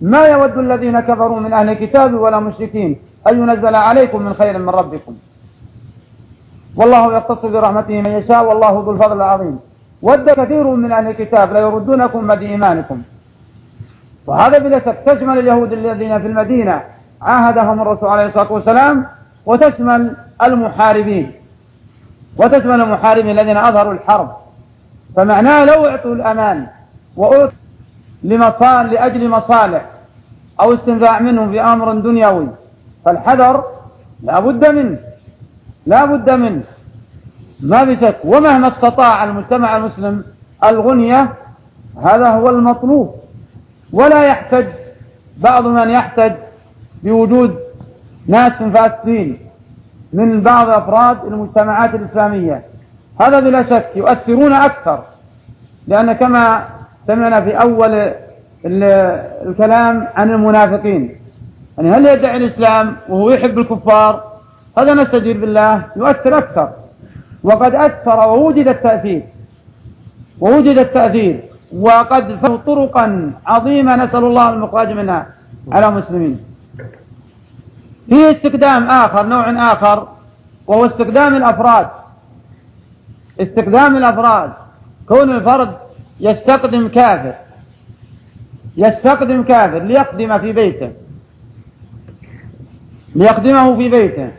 ما 0.00 0.26
يود 0.26 0.58
الذين 0.58 1.00
كفروا 1.00 1.40
من 1.40 1.52
أهل 1.52 1.68
الكتاب 1.68 2.14
ولا 2.14 2.40
مشركين 2.40 2.98
أن 3.28 3.38
ينزل 3.42 3.74
عليكم 3.74 4.22
من 4.22 4.34
خير 4.34 4.58
من 4.58 4.68
ربكم. 4.68 5.14
والله 6.76 7.16
يختص 7.16 7.42
برحمته 7.46 8.00
من 8.00 8.10
يشاء 8.10 8.48
والله 8.48 8.70
ذو 8.70 8.90
الفضل 8.90 9.16
العظيم. 9.16 9.58
ود 10.02 10.30
كثير 10.30 10.66
من 10.66 10.92
أهل 10.92 11.06
الكتاب 11.06 11.52
ليردونكم 11.52 12.26
بعد 12.26 12.42
إيمانكم. 12.42 13.02
وهذا 14.26 14.58
بلا 14.58 14.78
شك 14.78 14.98
تشمل 15.06 15.38
اليهود 15.38 15.72
الذين 15.72 16.20
في 16.20 16.26
المدينة 16.26 16.82
عاهدهم 17.22 17.80
الرسول 17.80 18.08
عليه 18.08 18.26
الصلاة 18.26 18.52
والسلام 18.52 19.06
وتشمل 19.46 20.16
المحاربين. 20.42 21.32
وتشمل 22.36 22.80
المحاربين 22.80 23.38
الذين 23.38 23.56
أظهروا 23.56 23.92
الحرب. 23.92 24.36
فمعناه 25.16 25.64
لو 25.64 25.86
أعطوا 25.86 26.14
الأمان 26.14 26.66
وأعطوا 27.16 27.58
لمصال 28.22 28.90
لأجل 28.90 29.28
مصالح 29.28 29.84
أو 30.60 30.74
استنفاع 30.74 31.20
منهم 31.20 31.50
في 31.50 31.60
أمر 31.60 31.94
دنيوي 31.94 32.48
فالحذر 33.04 33.64
لا 34.22 34.40
بد 34.40 34.68
منه. 34.68 34.98
لا 35.86 36.04
بد 36.04 36.30
منه. 36.30 36.62
ما 37.60 37.84
بشك. 37.84 38.16
ومهما 38.24 38.68
استطاع 38.68 39.24
المجتمع 39.24 39.76
المسلم 39.76 40.24
الغنية 40.64 41.32
هذا 42.02 42.28
هو 42.28 42.48
المطلوب. 42.48 43.14
ولا 43.92 44.22
يحتج 44.22 44.66
بعض 45.36 45.66
من 45.66 45.90
يحتج 45.90 46.32
بوجود 47.02 47.58
ناس 48.26 48.52
فاسدين. 48.52 49.47
من 50.12 50.40
بعض 50.40 50.68
أفراد 50.68 51.24
المجتمعات 51.24 51.94
الإسلامية. 51.94 52.62
هذا 53.20 53.40
بلا 53.40 53.62
شك 53.70 53.86
يؤثرون 53.96 54.52
أكثر 54.52 55.02
لأن 55.86 56.12
كما 56.12 56.64
سمعنا 57.06 57.40
في 57.40 57.50
أول 57.50 58.12
الكلام 59.46 60.08
عن 60.16 60.30
المنافقين. 60.30 61.16
يعني 61.78 61.90
هل 61.90 62.06
يدعي 62.06 62.36
الإسلام 62.36 62.96
وهو 63.08 63.30
يحب 63.30 63.58
الكفار؟ 63.58 64.24
هذا 64.78 64.94
نستجير 64.94 65.40
بالله 65.40 65.82
يؤثر 65.96 66.38
أكثر. 66.38 66.70
وقد 67.44 67.74
أثر 67.74 68.28
ووجد 68.28 68.68
التأثير. 68.68 69.22
ووجد 70.40 70.78
التأثير. 70.78 71.40
وقد 71.72 72.38
فهو 72.42 72.56
طرقا 72.56 73.32
عظيمة 73.46 73.96
نسأل 73.96 74.24
الله 74.24 74.50
المخرج 74.50 74.90
منها 74.90 75.26
على 75.72 75.88
المسلمين. 75.88 76.40
في 78.08 78.30
استخدام 78.30 78.90
آخر 78.90 79.26
نوع 79.26 79.72
آخر 79.72 80.08
وهو 80.66 80.86
استخدام 80.86 81.36
الأفراد. 81.36 81.88
استخدام 83.40 83.96
الأفراد. 83.96 84.52
كون 85.08 85.30
الفرد 85.36 85.76
يستخدم 86.20 86.88
كافر. 86.88 87.34
يستخدم 88.76 89.42
كافر 89.42 89.78
ليقدم 89.78 90.38
في 90.38 90.52
بيته. 90.52 90.92
ليقدمه 93.14 93.76
في 93.76 93.88
بيته. 93.88 94.30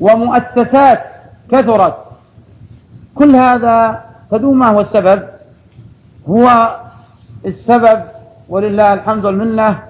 ومؤسسات 0.00 1.02
كثرت. 1.50 1.96
كل 3.14 3.36
هذا 3.36 4.04
تدوم 4.30 4.58
ما 4.58 4.68
هو 4.68 4.80
السبب. 4.80 5.22
هو 6.28 6.76
السبب 7.46 8.02
ولله 8.48 8.94
الحمد 8.94 9.24
والمنة. 9.24 9.87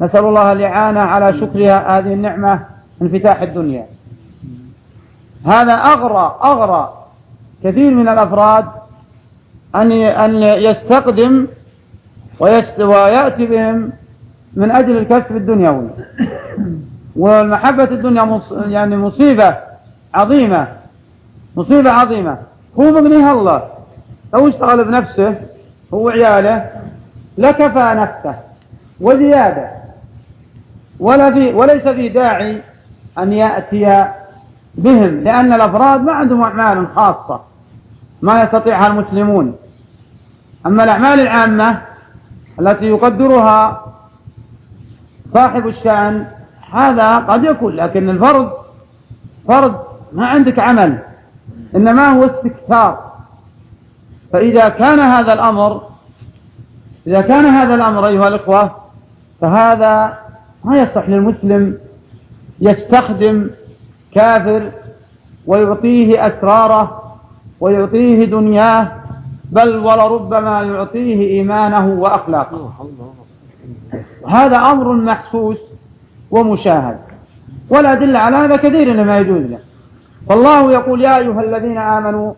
نسأل 0.00 0.24
الله 0.24 0.52
الإعانة 0.52 1.00
على 1.00 1.40
شكرها 1.40 1.98
هذه 1.98 2.12
النعمة 2.12 2.60
انفتاح 3.02 3.42
الدنيا. 3.42 3.86
هذا 5.46 5.72
أغرى 5.72 6.38
أغرى 6.44 6.92
كثير 7.64 7.94
من 7.94 8.08
الأفراد 8.08 8.64
أن 9.74 9.92
أن 9.92 10.42
يستقدم 10.42 11.46
ويأتي 12.40 13.46
بهم 13.46 13.92
من 14.54 14.70
أجل 14.70 14.96
الكسب 14.96 15.36
الدنيوي. 15.36 15.88
والمحبة 17.16 17.84
الدنيا 17.84 18.40
يعني 18.66 18.96
مصيبة 18.96 19.56
عظيمة 20.14 20.68
مصيبة 21.56 21.90
عظيمة. 21.90 22.38
هو 22.78 22.82
مغنيها 22.82 23.32
الله. 23.32 23.62
لو 24.34 24.48
اشتغل 24.48 24.84
بنفسه 24.84 25.34
هو 25.94 26.06
وعياله 26.06 26.70
لكفى 27.38 27.94
نفسه. 27.96 28.34
وزيادة. 29.00 29.75
ولا 31.00 31.32
في 31.34 31.52
وليس 31.52 31.88
في 31.88 32.08
داعي 32.08 32.62
أن 33.18 33.32
يأتي 33.32 34.06
بهم 34.74 35.24
لأن 35.24 35.52
الأفراد 35.52 36.00
ما 36.00 36.12
عندهم 36.12 36.42
أعمال 36.42 36.88
خاصة 36.94 37.40
ما 38.22 38.42
يستطيعها 38.42 38.86
المسلمون. 38.86 39.56
أما 40.66 40.84
الأعمال 40.84 41.20
العامة 41.20 41.82
التي 42.60 42.84
يقدرها 42.84 43.84
صاحب 45.34 45.66
الشأن 45.68 46.26
هذا 46.72 47.16
قد 47.16 47.44
يكون 47.44 47.76
لكن 47.76 48.10
الفرد 48.10 48.52
فرد 49.48 49.76
ما 50.12 50.26
عندك 50.26 50.58
عمل 50.58 50.98
إنما 51.76 52.08
هو 52.08 52.24
استكثار. 52.24 53.06
فإذا 54.32 54.68
كان 54.68 55.00
هذا 55.00 55.32
الأمر 55.32 55.82
إذا 57.06 57.20
كان 57.20 57.44
هذا 57.44 57.74
الأمر 57.74 58.06
أيها 58.06 58.28
الإخوة 58.28 58.70
فهذا 59.40 60.18
ما 60.66 60.78
يصح 60.82 61.08
للمسلم 61.08 61.78
يستخدم 62.60 63.50
كافر 64.14 64.70
ويعطيه 65.46 66.26
أسراره 66.26 67.02
ويعطيه 67.60 68.24
دنياه 68.24 68.92
بل 69.44 69.76
ولربما 69.76 70.62
يعطيه 70.62 71.20
إيمانه 71.20 71.86
وأخلاقه. 71.88 72.72
هذا 74.28 74.56
أمر 74.56 74.92
محسوس 74.92 75.56
ومشاهد. 76.30 76.98
والأدلة 77.70 78.18
على 78.18 78.36
هذا 78.36 78.56
كثير 78.56 78.94
لما 78.94 79.18
يجوز 79.18 79.42
له. 79.42 79.58
فالله 80.28 80.72
يقول 80.72 81.02
يا 81.02 81.18
أيها 81.18 81.40
الذين 81.42 81.78
آمنوا 81.78 82.32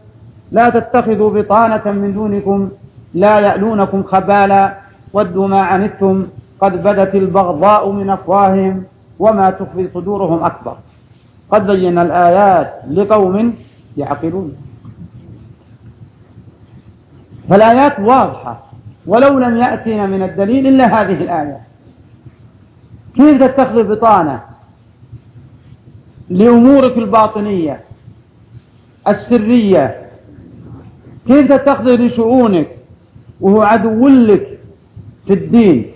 لا 0.53 0.71
تتخذوا 0.71 1.31
بطانة 1.31 1.93
من 1.93 2.15
دونكم 2.15 2.69
لا 3.15 3.41
يألونكم 3.41 4.03
خبالا 4.03 4.75
ودوا 5.13 5.49
ما 5.49 5.61
عنتم 5.61 6.27
قد 6.61 6.83
بدت 6.83 7.15
البغضاء 7.15 7.91
من 7.91 8.11
أفواههم 8.11 8.85
وما 9.19 9.51
تخفي 9.51 9.89
صدورهم 9.95 10.45
أكبر. 10.45 10.77
قد 11.51 11.67
بينا 11.67 12.03
الآيات 12.03 12.75
لقوم 12.91 13.55
يعقلون. 13.97 14.53
فالآيات 17.49 18.01
واضحة 18.01 18.65
ولو 19.07 19.39
لم 19.39 19.57
يأتينا 19.57 20.07
من 20.07 20.23
الدليل 20.23 20.67
إلا 20.67 20.87
هذه 20.87 21.23
الآية. 21.23 21.61
كيف 23.17 23.43
تتخذ 23.43 23.95
بطانة 23.95 24.41
لأمورك 26.31 26.99
الباطنية 26.99 27.81
السرية؟ 29.09 30.03
كيف 31.27 31.53
تتخذ 31.53 31.85
لشؤونك 31.85 32.69
وهو 33.41 33.63
عدو 33.63 34.09
لك 34.09 34.59
في 35.27 35.33
الدين؟ 35.33 35.93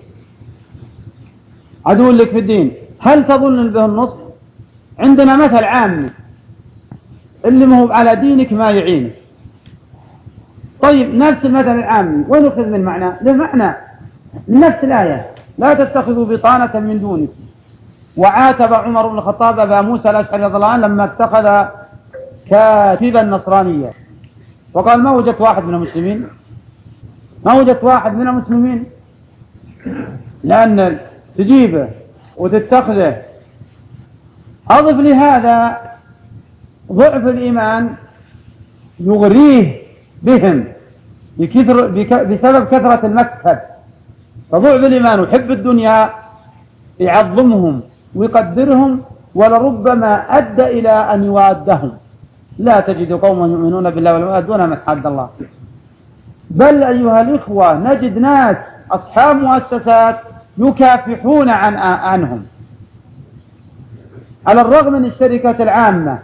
عدو 1.87 2.11
لك 2.11 2.31
في 2.31 2.39
الدين. 2.39 2.73
هل 2.99 3.27
تظن 3.27 3.71
به 3.71 3.85
النصح؟ 3.85 4.17
عندنا 4.99 5.37
مثل 5.37 5.65
عامي 5.65 6.11
اللي 7.45 7.67
ما 7.67 7.81
هو 7.81 7.93
على 7.93 8.17
دينك 8.17 8.53
ما 8.53 8.71
يعينك. 8.71 9.13
طيب 10.83 11.15
نفس 11.15 11.45
المثل 11.45 11.79
العامي 11.79 12.25
وين 12.29 12.45
يخذ 12.45 12.67
من 12.67 12.85
معنى؟ 12.85 13.13
له 13.23 13.33
معنى 13.33 13.75
نفس 14.49 14.85
الآية. 14.85 15.27
لا 15.59 15.75
تتخذوا 15.75 16.27
بطانة 16.27 16.81
من 16.81 17.01
دونكم 17.01 17.33
وعاتب 18.17 18.75
عمر 18.75 19.09
بن 19.09 19.19
الخطاب 19.19 19.59
أبا 19.59 19.81
موسى 19.81 20.11
الأشعري 20.11 20.45
رضي 20.45 20.57
الله 20.57 20.67
عنه 20.67 20.87
لما 20.87 21.05
اتخذ 21.05 21.69
كاتبا 22.51 23.23
نصرانيا. 23.23 23.91
وقال 24.75 25.03
ما 25.03 25.11
وجدت 25.11 25.41
واحد 25.41 25.65
من 25.65 25.75
المسلمين؟ 25.75 26.27
ما 27.45 27.53
وجدت 27.55 27.85
واحد 27.85 28.15
من 28.15 28.29
المسلمين. 28.29 28.85
لأن 30.45 30.99
تجيبه 31.37 31.89
وتتخذه. 32.37 33.17
أضف 34.71 34.97
لهذا 34.97 35.79
ضعف 36.93 37.27
الإيمان 37.27 37.95
يغريه 39.01 39.83
بهم 40.23 40.65
بكثر 41.39 41.87
بسبب 42.25 42.67
كثرة 42.67 43.07
المكسب. 43.07 43.59
فضعف 44.53 44.75
الإيمان 44.85 45.21
وحب 45.21 45.51
الدنيا 45.51 46.11
يعظمهم 47.01 47.81
ويقدرهم 48.15 49.01
ولربما 49.35 50.15
أدى 50.39 50.67
إلى 50.67 50.91
أن 50.91 51.25
يوادهم. 51.25 51.93
لا 52.59 52.81
تجد 52.81 53.13
قوما 53.13 53.47
يؤمنون 53.47 53.91
بالله 53.91 54.15
ويؤدون 54.15 54.71
من 54.71 54.77
حد 54.87 55.07
الله. 55.07 55.29
بل 56.51 56.83
أيها 56.83 57.21
الإخوة 57.21 57.79
نجد 57.79 58.19
ناس 58.19 58.57
أصحاب 58.91 59.37
مؤسسات 59.37 60.17
يكافحون 60.59 61.49
عن 61.49 61.75
عنهم. 61.77 62.43
على 64.47 64.61
الرغم 64.61 64.93
من 64.93 65.05
الشركات 65.05 65.61
العامة 65.61 66.19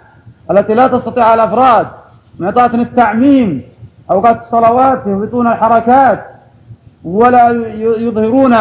التي 0.51 0.75
لا 0.75 0.89
تستطيع 0.89 1.35
الأفراد 1.35 1.87
معطاة 2.39 2.75
التعميم 2.75 3.63
أوقات 4.11 4.43
الصلوات 4.43 5.07
يهبطون 5.07 5.47
الحركات 5.47 6.25
ولا 7.05 7.49
يظهرون 7.77 8.57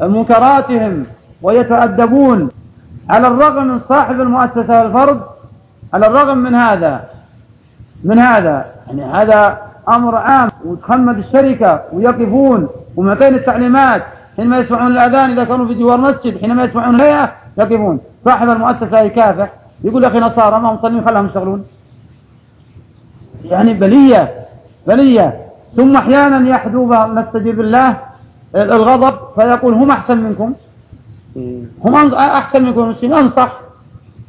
منكراتهم 0.00 1.06
ويتأدبون 1.42 2.50
على 3.10 3.26
الرغم 3.26 3.66
من 3.66 3.80
صاحب 3.88 4.20
المؤسسة 4.20 4.82
الفرد 4.82 5.20
على 5.94 6.06
الرغم 6.06 6.38
من 6.38 6.54
هذا 6.54 7.04
من 8.04 8.18
هذا 8.18 8.66
يعني 8.86 9.04
هذا 9.04 9.58
أمر 9.88 10.16
عام 10.16 10.48
وتخمد 10.64 11.18
الشركة 11.18 11.82
ويقفون 11.92 12.68
ومعطين 12.96 13.34
التعليمات. 13.34 14.02
حينما 14.36 14.58
يسمعون 14.58 14.92
الأذان 14.92 15.30
إذا 15.30 15.44
كانوا 15.44 15.66
في 15.66 15.74
جوار 15.74 16.00
مسجد 16.00 16.40
حينما 16.40 16.64
يسمعون 16.64 16.94
الهيئة 16.94 17.32
يقفون. 17.58 18.00
صاحب 18.24 18.48
المؤسسة 18.48 19.00
يكافح 19.00 19.52
يقول 19.84 20.04
يا 20.04 20.08
أخي 20.08 20.20
نصارى 20.20 20.60
ما 20.60 20.72
مصلين 20.72 21.04
خلهم 21.04 21.26
يشتغلون. 21.26 21.64
يعني 23.44 23.74
بلية 23.74 24.34
بلية. 24.86 25.34
ثم 25.76 25.96
أحيانا 25.96 26.48
يحدو 26.48 26.94
نستجيب 26.94 27.60
الله 27.60 27.96
الغضب 28.54 29.14
فيقول 29.34 29.74
هم 29.74 29.90
أحسن 29.90 30.16
منكم. 30.16 30.54
هم 31.84 32.14
أحسن 32.14 32.62
منكم 32.64 32.80
المسلمين 32.80 33.16
أنصح. 33.16 33.60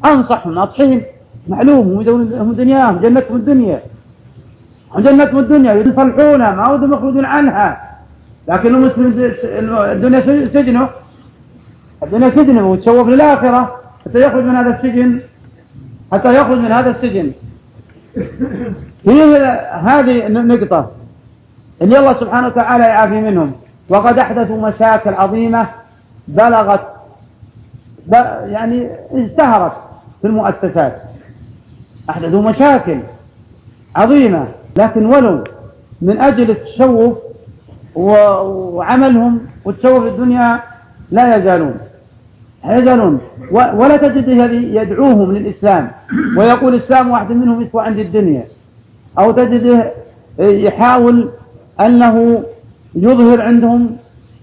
أنصح 0.05 0.47
ناصحين. 0.47 1.03
معلوم 1.47 2.07
هم 2.39 2.53
دنياهم 2.53 2.97
جنتهم 2.97 3.35
الدنيا. 3.37 3.79
هم 4.91 5.01
جنتهم 5.01 5.39
الدنيا 5.39 5.73
يصلحون 5.73 6.39
ما 6.39 6.69
ودهم 6.71 6.93
يخرجون 6.93 7.25
عنها. 7.25 7.84
لكن 8.47 8.75
المسلم 8.75 9.33
الدنيا 9.73 10.47
سجنه. 10.53 10.89
الدنيا 12.03 12.29
سجنه 12.29 12.71
وتشوف 12.71 13.07
للآخرة 13.07 13.81
حتى 14.05 14.19
يخرج 14.19 14.43
من 14.43 14.55
هذا 14.55 14.69
السجن. 14.69 15.19
حتى 16.11 16.35
يخرج 16.35 16.57
من 16.57 16.71
هذا 16.71 16.89
السجن. 16.89 17.31
هي 19.07 19.37
هذه 19.83 20.27
النقطة 20.27 20.91
اللي 21.81 21.99
الله 21.99 22.13
سبحانه 22.19 22.47
وتعالى 22.47 22.83
يعافي 22.83 23.21
منهم. 23.21 23.51
وقد 23.89 24.19
أحدثوا 24.19 24.69
مشاكل 24.69 25.13
عظيمة 25.13 25.67
بلغت 26.27 26.87
يعني 28.45 28.89
ازدهرت 29.11 29.73
في 30.21 30.27
المؤسسات. 30.27 31.01
أحدثوا 32.09 32.41
مشاكل 32.41 32.99
عظيمة 33.95 34.47
لكن 34.77 35.05
ولو 35.05 35.43
من 36.01 36.21
أجل 36.21 36.51
التشوف 36.51 37.17
وعملهم 37.95 39.41
والتشوف 39.65 40.03
في 40.03 40.09
الدنيا 40.09 40.59
لا 41.11 41.35
يزالون 41.35 41.73
لا 42.65 42.77
يزالون. 42.77 43.19
ولا 43.51 43.97
تجد 43.97 44.29
الذي 44.29 44.75
يدعوهم 44.75 45.31
للإسلام 45.31 45.91
ويقول 46.37 46.73
الإسلام 46.73 47.11
واحد 47.11 47.31
منهم 47.31 47.61
يسوى 47.61 47.83
عند 47.83 47.99
الدنيا. 47.99 48.43
أو 49.19 49.31
تجده 49.31 49.91
يحاول 50.39 51.29
أنه 51.81 52.43
يظهر 52.95 53.41
عندهم 53.41 53.97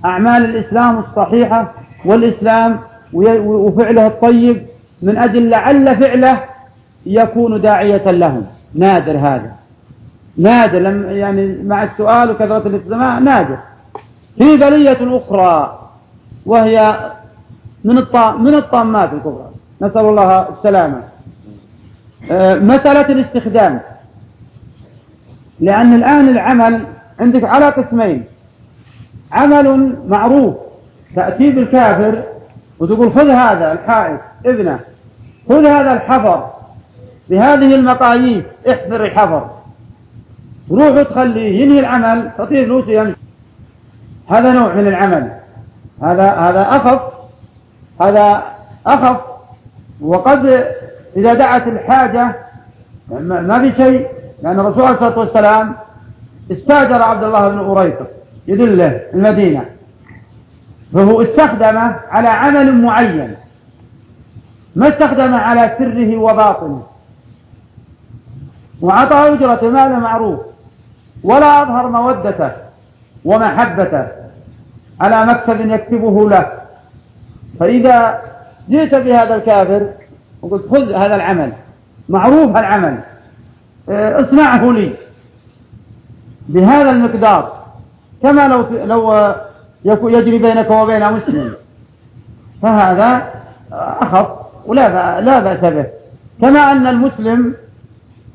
أعمال 0.05 0.45
الإسلام 0.45 0.99
الصحيحة 0.99 1.75
والإسلام 2.05 2.79
وفعله 3.45 4.07
الطيب 4.07 4.63
من 5.03 5.19
أجل 5.19 5.51
لعل 5.51 5.97
فعله 5.97 6.41
يكون 7.07 7.61
داعية 7.61 8.11
لهم. 8.11 8.47
نادر 8.75 9.19
هذا. 9.19 9.53
نادر 10.37 10.83
يعني 11.11 11.63
مع 11.63 11.83
السؤال 11.83 12.31
وكثرة 12.31 12.69
الاستماع 12.69 13.19
نادر. 13.19 13.59
في 14.39 14.57
بلية 14.57 15.17
أخرى 15.17 15.79
وهي 16.47 17.11
من 17.85 17.95
من 18.39 18.55
الطامات 18.55 19.13
الكبرى. 19.13 19.51
نسأل 19.83 20.01
الله 20.01 20.49
السلامة. 20.49 21.03
آه، 22.31 22.55
مسألة 22.55 23.09
الاستخدام. 23.09 23.81
لأن 25.61 25.95
الآن 25.95 26.29
العمل 26.29 26.85
عندك 27.21 27.45
على 27.45 27.67
قسمين. 27.67 28.25
عمل 29.33 29.97
معروف 30.09 30.55
تأتي 31.17 31.51
بالكافر 31.51 32.23
وتقول 32.79 33.13
خذ 33.13 33.29
هذا 33.29 33.73
الحائط 33.73 34.21
ابنه 34.47 34.81
خذ 35.49 35.67
هذا 35.67 35.93
الحفر. 35.93 36.51
بهذه 37.31 37.75
المقاييس 37.75 38.45
احفر 38.71 39.05
الحفر. 39.05 39.51
روح 40.71 40.89
وتخليه 40.89 41.63
ينهي 41.63 41.81
العمل 41.81 42.31
تعطيه 42.39 42.65
فلوس 42.65 42.85
يمشي 42.89 43.17
هذا 44.29 44.53
نوع 44.53 44.75
من 44.75 44.89
العمل. 44.89 45.33
هذا 46.03 46.31
هذا 46.31 46.63
أخف 46.63 47.03
هذا 48.01 48.43
أخف. 48.87 49.21
وقد 50.01 50.67
إذا 51.17 51.35
دعت 51.35 51.67
الحاجة 51.67 52.35
ما 53.21 53.59
في 53.59 53.83
شيء 53.83 54.09
لأن 54.43 54.61
الرسول 54.61 54.83
عليه 54.83 54.95
الصلاة 54.95 55.19
والسلام 55.19 55.75
استأجر 56.53 57.03
عبد 57.03 57.25
الله 57.25 57.49
بن 57.49 57.59
أريقط 57.59 58.07
يدله 58.49 59.01
المدينة. 59.15 59.65
فهو 60.95 61.23
استخدمه 61.23 61.97
على 62.11 62.29
عمل 62.29 62.83
معين 62.83 63.35
ما 64.77 64.89
استخدمه 64.89 65.39
على 65.39 65.77
سره 65.79 66.17
وباطنه. 66.17 66.83
وعطى 68.81 69.15
أجرة 69.15 69.71
مال 69.71 70.01
معروف. 70.01 70.52
ولا 71.25 71.63
أظهر 71.63 71.89
مودته 71.89 72.51
ومحبته 73.25 74.07
على 75.01 75.27
مكسب 75.27 75.71
يكتبه 75.71 76.31
له. 76.31 76.47
فإذا 77.61 78.23
جئت 78.69 78.95
بهذا 78.95 79.35
الكافر 79.35 79.89
وقلت 80.43 80.71
خذ 80.71 80.93
هذا 80.93 81.15
العمل 81.15 81.53
معروف 82.09 82.57
العمل 82.57 82.99
آه، 83.89 84.21
اصنعه 84.21 84.73
لي. 84.73 84.95
بهذا 86.49 86.91
المقدار 86.91 87.63
كما 88.23 88.49
لو 88.49 88.67
لو 89.85 90.09
يجري 90.09 90.39
بينك 90.39 90.71
وبين 90.71 91.13
مسلم. 91.13 91.55
فهذا 92.63 93.33
أخف 93.73 94.29
ولا 94.67 95.21
لا 95.21 95.41
بأس 95.41 95.73
به. 95.73 95.87
كما 96.41 96.61
أن 96.61 96.87
المسلم 96.87 97.55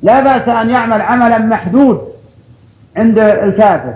لا 0.04 0.20
بأس 0.20 0.50
أن 0.50 0.70
يعمل 0.70 1.02
عملا 1.02 1.38
محدود. 1.38 2.07
عند 2.98 3.20
الكافر. 3.20 3.94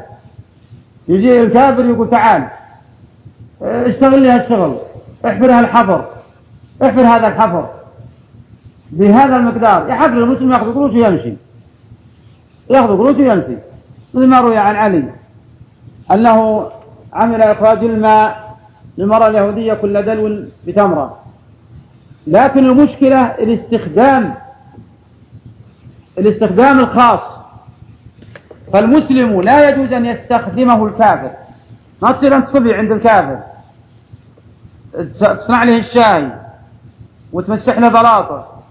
يجي 1.08 1.42
الكافر 1.42 1.86
يقول 1.86 2.10
تعال 2.10 2.48
اشتغل 3.62 4.22
لي 4.22 4.30
هالشغل 4.30 4.78
احفر 5.26 5.52
هالحفر 5.52 6.06
احفر 6.84 7.02
هذا 7.02 7.28
الحفر. 7.28 7.70
بهذا 8.92 9.36
المقدار 9.36 9.90
يحفر 9.90 10.18
المسلم 10.18 10.52
ياخذ 10.52 10.74
قروش 10.74 10.92
ويمشي. 10.92 11.34
ياخذ 12.70 12.88
قروش 12.88 13.16
ويمشي. 13.16 13.58
مثل 14.14 14.28
ما 14.28 14.42
روي 14.42 14.58
عن 14.58 14.76
علي 14.76 15.04
أنه 16.12 16.70
عمل 17.14 17.42
إخراج 17.42 17.78
الماء 17.84 18.58
للمرأة 18.98 19.28
اليهودية 19.28 19.74
كل 19.74 20.06
دلو 20.06 20.46
بتمرة. 20.68 21.18
لكن 22.28 22.66
المشكلة 22.66 23.22
الاستخدام 23.22 24.34
الاستخدام 26.18 26.80
الخاص. 26.80 27.41
فالمسلم 28.74 29.42
لا 29.42 29.70
يجوز 29.70 29.94
أن 29.94 30.06
يستخدمه 30.06 30.86
الكافر. 30.86 31.32
ما 32.02 32.12
تصير 32.12 32.36
أنت 32.36 32.48
صبي 32.50 32.74
عند 32.74 32.92
الكافر. 32.92 33.40
تصنع 35.20 35.64
له 35.64 35.78
الشاي 35.78 36.32
وتمسح 37.34 37.78
له 37.78 37.90
بلاطة 37.90 38.64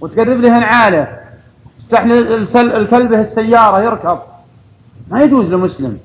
وتقرب 0.00 0.40
له 0.40 0.58
نعاله 0.58 1.18
تفتح 1.80 2.00
الكلب 2.56 3.12
السيارة 3.12 3.82
يركب 3.82 4.18
ما 5.08 5.22
يجوز 5.22 5.46
لمسلم 5.46 5.98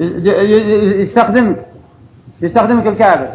يستخدمك 0.00 1.66
يستخدمك 2.42 2.86
الكافر. 2.86 3.28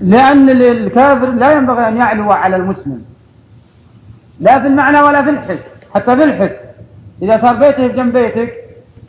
لأن 0.00 0.48
الكافر 0.50 1.30
لا 1.30 1.52
ينبغي 1.52 1.88
أن 1.88 1.96
يعلو 1.96 2.30
على 2.30 2.56
المسلم. 2.56 3.04
لا 4.40 4.60
في 4.60 4.66
المعنى 4.66 5.00
ولا 5.00 5.22
في 5.22 5.30
الحس. 5.30 5.64
حتى 5.94 6.16
في 6.16 6.24
الحس. 6.24 6.56
إذا 7.22 7.40
صار 7.40 7.54
بيته 7.54 7.86
جنب 7.86 8.12
بيتك 8.12 8.54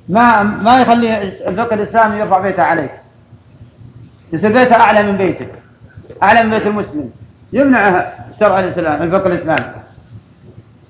ما 0.09 0.43
ما 0.43 0.79
يخلي 0.79 1.23
الفقه 1.23 1.73
الإسلامي 1.73 2.19
يرفع 2.19 2.39
بيته 2.39 2.63
عليك. 2.63 2.91
يصير 4.33 4.53
بيته 4.53 4.75
أعلى 4.75 5.11
من 5.11 5.17
بيتك. 5.17 5.49
أعلى 6.23 6.43
من 6.43 6.49
بيت 6.49 6.67
المسلم. 6.67 7.09
يمنع 7.53 8.11
شرع 8.39 8.59
الإسلام 8.59 9.03
الفقه 9.03 9.27
الإسلامي. 9.27 9.65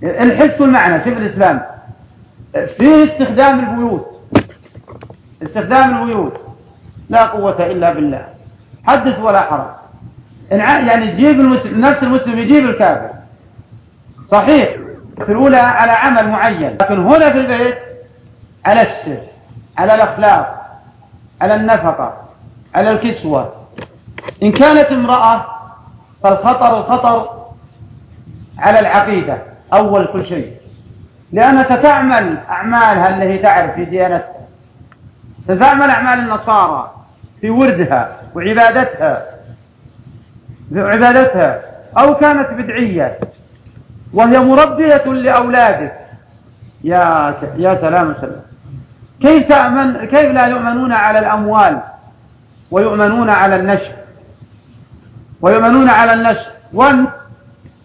الحس 0.04 0.62
والمعنى 0.62 1.04
شوف 1.04 1.17
الإسلام. 1.17 1.62
فيه 2.78 3.04
استخدام 3.04 3.60
البيوت. 3.60 4.08
استخدام 5.43 6.02
البيوت. 6.02 6.41
لا 7.10 7.25
قوة 7.25 7.65
إلا 7.65 7.93
بالله. 7.93 8.28
حدث 8.84 9.19
ولا 9.19 9.41
حرج. 9.41 9.69
يعني 10.52 11.12
تجيب 11.12 11.39
المسلم 11.39 11.80
نفس 11.80 12.04
المسلم 12.04 12.39
يجيب 12.39 12.65
الكافر. 12.65 13.10
صحيح. 14.31 14.69
في 15.25 15.31
الأولى 15.31 15.57
على 15.57 15.91
عمل 15.91 16.27
معين. 16.29 16.77
لكن 16.81 16.99
هنا 16.99 17.31
في 17.31 17.37
البيت 17.37 17.77
على 18.65 18.81
السر 18.81 19.21
على 19.77 19.95
الأخلاق 19.95 20.55
على 21.41 21.55
النفقة 21.55 22.13
على 22.75 22.91
الكسوة. 22.91 23.53
إن 24.43 24.51
كانت 24.51 24.85
امرأة 24.85 25.45
فالخطر 26.23 26.77
الخطر 26.79 27.29
على 28.59 28.79
العقيدة 28.79 29.37
أول 29.73 30.07
كل 30.13 30.25
شيء. 30.25 30.53
لأنها 31.31 31.63
ستعمل 31.63 32.37
أعمالها 32.49 33.09
التي 33.09 33.37
تعرف 33.37 33.75
في 33.75 33.85
ديانتها. 33.85 34.39
ستعمل 35.43 35.89
أعمال 35.89 36.19
النصارى 36.19 36.91
في 37.41 37.49
وردها 37.49 38.17
وعبادتها 38.35 39.25
عبادتها 40.75 41.61
أو 41.97 42.15
كانت 42.15 42.49
بدعية. 42.49 43.19
وهي 44.13 44.39
مربية 44.39 45.03
لأولادك. 45.05 45.99
يا 46.83 47.33
يا 47.57 47.75
سلام 47.81 48.15
سلام 48.21 48.41
كيف 49.21 49.47
تأمن 49.47 50.05
كيف 50.05 50.31
لا 50.31 50.45
يؤمنون 50.45 50.91
على 50.91 51.19
الأموال؟ 51.19 51.81
ويؤمنون 52.71 53.29
على 53.29 53.55
النشر. 53.55 53.91
ويؤمنون 55.41 55.89
على 55.89 56.13
النشر. 56.13 56.51
وانت 56.73 57.09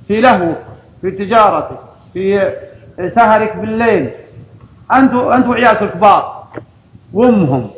في 0.08 0.20
لهوك 0.20 0.58
في 1.00 1.10
تجارتك 1.10 1.78
في 2.12 2.52
سهرك 3.14 3.56
بالليل. 3.56 4.10
أنت 4.94 5.14
أنت 5.14 5.46
وعيالك 5.46 5.82
الكبار. 5.82 6.48
وأمهم. 7.12 7.70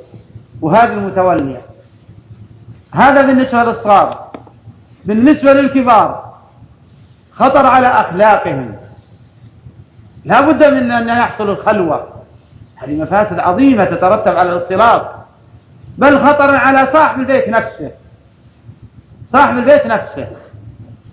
وهذه 0.62 0.92
المتولية. 0.92 1.60
هذا 2.94 3.22
بالنسبة 3.22 3.64
للصغار. 3.64 4.30
بالنسبة 5.04 5.52
للكبار. 5.52 6.25
خطر 7.36 7.66
على 7.66 7.86
أخلاقهم. 7.86 8.76
لا 10.24 10.40
بد 10.40 10.64
من 10.64 10.90
أن 10.90 11.08
يحصل 11.08 11.50
الخلوة. 11.50 12.08
هذه 12.76 13.02
مفاسد 13.02 13.38
عظيمة 13.38 13.84
تترتب 13.84 14.36
على 14.36 14.52
الاختلاط. 14.52 15.06
بل 15.98 16.26
خطر 16.26 16.54
على 16.54 16.88
صاحب 16.92 17.20
البيت 17.20 17.48
نفسه. 17.48 17.90
صاحب 19.32 19.58
البيت 19.58 19.86
نفسه. 19.86 20.26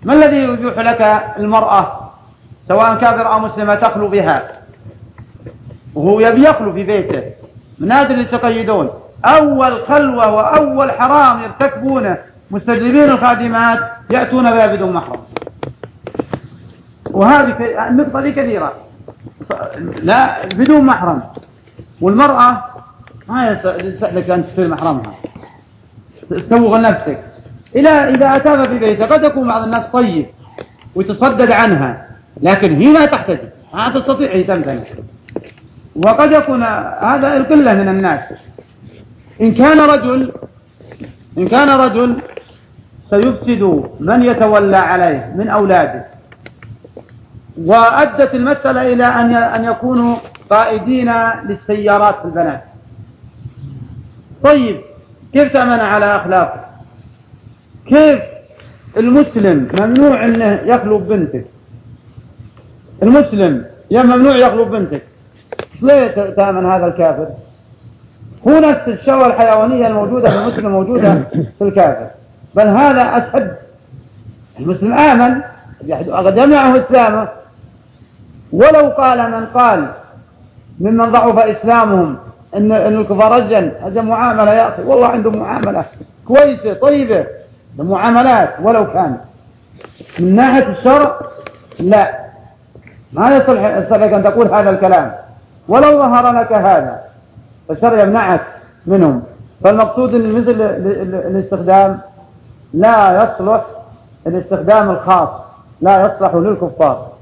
ما 0.04 0.12
الذي 0.12 0.36
يبيح 0.36 0.78
لك 0.78 1.24
المرأة 1.38 2.10
سواء 2.68 2.94
كافر 2.94 3.32
أو 3.32 3.38
مسلمة 3.38 3.74
تخلو 3.74 4.08
بها؟ 4.08 4.42
وهو 5.94 6.20
يبي 6.20 6.48
يخلو 6.48 6.72
في 6.72 6.82
بيته. 6.82 7.22
من 7.78 7.88
نادر 7.88 8.18
يتقيدون 8.18 8.90
أول 9.24 9.82
خلوة 9.88 10.30
وأول 10.34 10.92
حرام 10.92 11.42
يرتكبونه 11.42 12.18
مستجلبين 12.50 13.04
الخادمات 13.04 13.78
يأتون 14.10 14.50
بها 14.50 14.66
بدون 14.66 14.92
محرم. 14.92 15.20
وهذه 17.14 17.88
النقطة 17.88 18.20
دي 18.20 18.32
كثيرة. 18.32 18.72
لا 20.02 20.46
بدون 20.46 20.84
محرم. 20.84 21.22
والمرأة 22.00 22.64
ما 23.28 23.48
يسألك 23.50 24.30
أن 24.30 24.46
تشتري 24.46 24.68
محرمها. 24.68 25.14
تسوغ 26.30 26.80
نفسك. 26.80 27.18
إلى 27.76 27.88
إذا 27.88 28.36
أتاها 28.36 28.66
في 28.66 28.78
بيته 28.78 29.06
قد 29.06 29.24
يكون 29.24 29.48
بعض 29.48 29.62
الناس 29.62 29.84
طيب 29.92 30.26
ويتصدد 30.94 31.50
عنها 31.50 32.08
لكن 32.42 32.76
هي 32.76 32.92
ما 32.92 33.06
تحتاج 33.06 33.38
ما 33.74 33.88
تستطيع 33.88 34.28
هي 34.32 34.42
تمتنع. 34.42 34.82
وقد 35.96 36.32
يكون 36.32 36.62
هذا 37.02 37.36
القلة 37.36 37.74
من 37.74 37.88
الناس. 37.88 38.20
إن 39.40 39.54
كان 39.54 39.80
رجل 39.80 40.32
إن 41.38 41.48
كان 41.48 41.68
رجل 41.68 42.22
سيفسد 43.10 43.62
من 44.00 44.22
يتولى 44.22 44.76
عليه 44.76 45.34
من 45.36 45.48
أولاده. 45.48 46.13
وأدت 47.58 48.34
المسألة 48.34 48.92
إلى 48.92 49.04
أن 49.04 49.34
أن 49.34 49.64
يكونوا 49.64 50.16
قائدين 50.50 51.12
للسيارات 51.48 52.14
في 52.14 52.24
البنات 52.24 52.62
طيب 54.44 54.80
كيف 55.32 55.52
تأمن 55.52 55.80
على 55.80 56.16
أخلاقه؟ 56.16 56.64
كيف 57.86 58.20
المسلم 58.96 59.68
ممنوع 59.72 60.24
أنه 60.24 60.60
يخلو 60.64 60.98
بنتك 60.98 61.44
المسلم 63.02 63.64
يا 63.90 64.02
ممنوع 64.02 64.36
يخلو 64.36 64.64
بنتك 64.64 65.02
ليه 65.82 66.06
تأمن 66.36 66.66
هذا 66.66 66.86
الكافر؟ 66.86 67.26
هو 68.48 68.52
نفس 68.52 68.88
الشهوة 68.88 69.26
الحيوانية 69.26 69.86
الموجودة 69.86 70.30
في 70.30 70.36
المسلم 70.36 70.70
موجودة 70.70 71.22
في 71.58 71.64
الكافر. 71.64 72.06
بل 72.54 72.66
هذا 72.66 73.02
أشد. 73.02 73.56
المسلم 74.60 74.92
آمن 74.92 75.40
قد 76.12 76.36
يمنعه 76.36 76.80
إسلامه. 76.84 77.28
ولو 78.52 78.88
قال 78.88 79.30
من 79.30 79.46
قال 79.46 79.88
ممن 80.80 81.10
ضعف 81.10 81.38
إسلامهم 81.38 82.16
إن 82.56 82.72
إن 82.72 83.00
الكفار 83.00 83.32
رجل 83.32 83.72
هذا 83.82 84.02
معاملة 84.02 84.54
يا 84.54 84.68
أخي. 84.68 84.82
والله 84.82 85.06
عندهم 85.06 85.36
معاملة 85.36 85.84
كويسة 86.28 86.74
طيبة. 86.74 87.26
معاملات 87.78 88.50
ولو 88.62 88.92
كان 88.92 89.16
من 90.18 90.36
ناحية 90.36 90.68
الشرع 90.68 91.20
لا. 91.78 92.14
ما 93.12 93.36
يصلح 93.36 93.92
لك 93.92 94.12
أن 94.12 94.22
تقول 94.24 94.54
هذا 94.54 94.70
الكلام. 94.70 95.12
ولو 95.68 95.98
ظهر 95.98 96.40
لك 96.40 96.52
هذا 96.52 97.00
فالشرع 97.68 98.02
يمنعك 98.02 98.40
منهم. 98.86 99.22
فالمقصود 99.64 100.14
أن 100.14 100.32
مثل 100.32 100.50
الاستخدام 101.30 101.98
لا 102.74 103.24
يصلح 103.24 103.64
الاستخدام 104.26 104.90
الخاص 104.90 105.28
لا 105.80 106.06
يصلح 106.06 106.34
للكفار. 106.34 107.13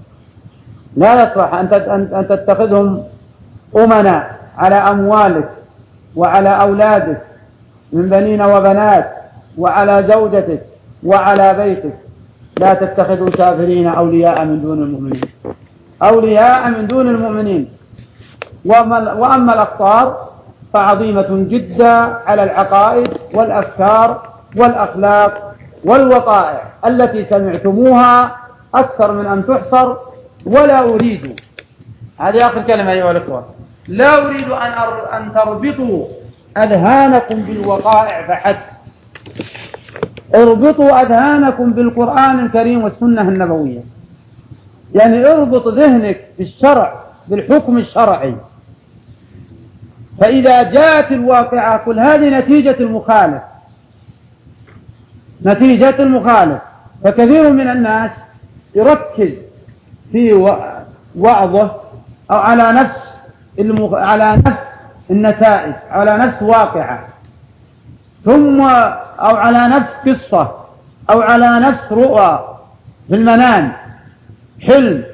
لا 0.97 1.23
يصلح 1.23 1.55
أن 1.55 2.27
تتخذهم 2.29 3.03
أمنا 3.77 4.31
على 4.59 4.75
أموالك 4.75 5.49
وعلى 6.17 6.49
أولادك 6.49 7.21
من 7.93 8.09
بنين 8.09 8.43
وبنات 8.43 9.13
وعلى 9.59 10.05
زوجتك 10.09 10.61
وعلى 11.05 11.55
بيتك. 11.55 11.95
لا 12.59 12.75
تتخذوا 12.75 13.31
كافرين 13.31 13.87
أولياء 13.87 14.45
من 14.45 14.63
دون 14.63 14.83
المؤمنين. 14.83 15.25
أولياء 16.03 16.71
من 16.71 16.87
دون 16.87 17.09
المؤمنين. 17.09 17.69
وأما 18.65 19.55
الأخطار 19.55 20.29
فعظيمة 20.73 21.29
جدا 21.49 21.93
على 22.27 22.43
العقائد 22.43 23.09
والأفكار 23.35 24.29
والأخلاق 24.57 25.55
والوقائع 25.85 26.63
التي 26.87 27.25
سمعتموها 27.25 28.37
أكثر 28.75 29.13
من 29.13 29.27
أن 29.27 29.47
تحصر 29.47 29.97
ولا 30.47 30.81
أريد. 30.81 31.41
هذه 32.19 32.47
آخر 32.47 32.63
كلمة 32.63 32.93
أيها 32.93 33.11
الأخوة. 33.11 33.49
لا 33.89 34.27
أريد 34.27 34.49
أن 34.51 34.73
أن 35.13 35.35
تربطوا 35.35 36.07
أذهانكم 36.57 37.43
بالوقائع 37.43 38.27
فحسب 38.27 38.73
اربطوا 40.35 41.03
أذهانكم 41.03 41.73
بالقرآن 41.73 42.47
الكريم 42.47 42.85
والسنة 42.85 43.23
النبوية. 43.23 43.81
يعني 44.95 45.27
اربط 45.27 45.69
ذهنك 45.69 46.21
بالشرع 46.39 47.03
بالحكم 47.29 47.79
الشرعي. 47.79 48.37
فإذا 50.21 50.63
جاءت 50.63 51.13
الواقعة 51.13 51.77
قل 51.77 52.01
هذه 52.01 52.39
نتيجة 52.39 52.77
المخالف. 52.81 53.43
نتيجة 55.47 56.03
المخالف. 56.03 56.59
فكثير 57.05 57.53
من 57.53 57.71
الناس 57.71 58.11
يركز 58.75 59.33
في 60.13 60.33
وعظة 61.17 61.71
أو 62.31 62.37
على 62.37 62.73
نفس 62.73 63.15
المخ... 63.59 63.95
على 63.95 64.37
نفس 64.37 64.63
النتائج 65.11 65.73
على 65.91 66.17
نفس 66.19 66.43
واقعة. 66.43 67.05
ثم 68.25 68.61
أو 69.21 69.37
على 69.37 69.69
نفس 69.69 69.91
قصة 70.07 70.53
أو 71.11 71.21
على 71.21 71.61
نفس 71.61 71.93
رؤى 71.93 72.59
في 73.09 73.15
المنام. 73.15 73.73
حلم 74.63 75.05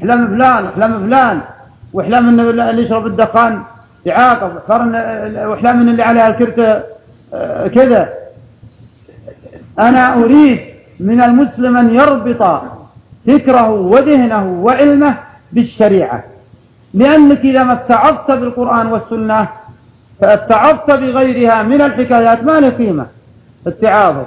حلم 0.00 0.26
فلان 0.26 0.70
حلم 0.76 1.06
فلان 1.06 1.40
وحلم 1.92 2.28
إن 2.28 2.40
اللي 2.40 2.82
يشرب 2.82 3.06
الدخان 3.06 3.62
يعاقب 4.06 4.52
وحلم 5.50 5.80
إن 5.80 5.88
اللي 5.88 6.02
عليها 6.02 6.28
الكرتة 6.28 6.82
آه، 7.34 7.66
كذا. 7.66 8.08
أنا 9.78 10.14
أريد 10.14 10.60
من 11.00 11.20
المسلم 11.20 11.76
أن 11.76 11.94
يربط 11.94 12.62
فكره 13.26 13.70
وذهنه 13.70 14.62
وعلمه 14.62 15.14
بالشريعة. 15.52 16.24
لأنك 16.94 17.40
إذا 17.40 17.62
ما 17.62 17.72
اتعظت 17.72 18.30
بالقرآن 18.30 18.86
والسنة 18.86 19.48
فاتعظت 20.20 20.90
بغيرها 20.90 21.62
من 21.62 21.82
الحكايات 21.82 22.44
ما 22.44 22.60
له 22.60 22.70
قيمة. 22.70 23.06
اتعاظه 23.66 24.26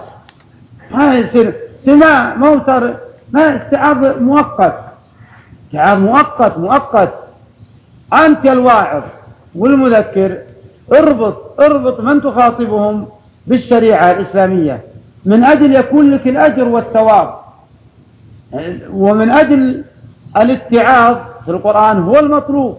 ما 0.91 1.13
يصير 1.15 1.53
سماع 1.81 2.35
ما 2.35 2.61
صار 2.65 2.95
ما 3.31 3.55
استعاض 3.55 4.21
مؤقت. 4.21 4.79
استعاض 5.67 5.99
مؤقت 5.99 6.57
مؤقت. 6.57 7.13
أنت 8.13 8.45
الواعظ 8.45 9.03
والمذكر 9.55 10.37
اربط 10.93 11.61
اربط 11.61 11.99
من 11.99 12.21
تخاطبهم 12.21 13.07
بالشريعة 13.47 14.11
الإسلامية. 14.11 14.79
من 15.25 15.43
أجل 15.43 15.75
يكون 15.75 16.11
لك 16.11 16.27
الأجر 16.27 16.67
والثواب. 16.67 17.40
ومن 18.91 19.29
أجل 19.29 19.83
الاتعاظ 20.37 21.17
في 21.45 21.51
القرآن 21.51 22.03
هو 22.03 22.19
المطلوب 22.19 22.77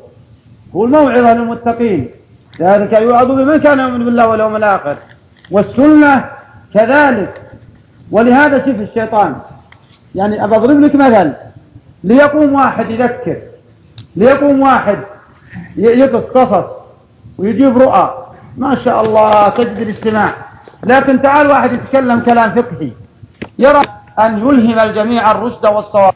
هو 0.77 0.85
الموعظة 0.85 1.35
للمتقين. 1.35 2.11
ذلك 2.61 2.93
يوعظ 2.93 3.31
بمن 3.31 3.57
كان 3.57 3.79
يؤمن 3.79 4.05
بالله 4.05 4.29
واليوم 4.29 4.57
الآخر. 4.57 4.97
والسنة 5.51 6.25
كذلك. 6.75 7.43
ولهذا 8.11 8.59
شوف 8.59 8.81
الشيطان 8.81 9.37
يعني 10.15 10.45
أضرب 10.45 10.81
لك 10.81 10.95
مثل 10.95 11.33
ليقوم 12.05 12.53
واحد 12.53 12.91
يذكر 12.91 13.37
ليقوم 14.17 14.61
واحد 14.61 14.99
يقص 15.77 16.25
قصص 16.25 16.71
ويجيب 17.39 17.79
رؤى. 17.79 18.27
ما 18.57 18.75
شاء 18.75 19.05
الله 19.05 19.49
تجد 19.49 19.77
الاستماع 19.77 20.35
لكن 20.85 21.23
تعال 21.23 21.47
واحد 21.47 21.73
يتكلم 21.73 22.21
كلام 22.21 22.51
فقهي. 22.51 22.91
يرى 23.59 23.83
أن 24.19 24.39
يلهم 24.39 24.79
الجميع 24.79 25.31
الرشد 25.31 25.67
والصواب. 25.67 26.15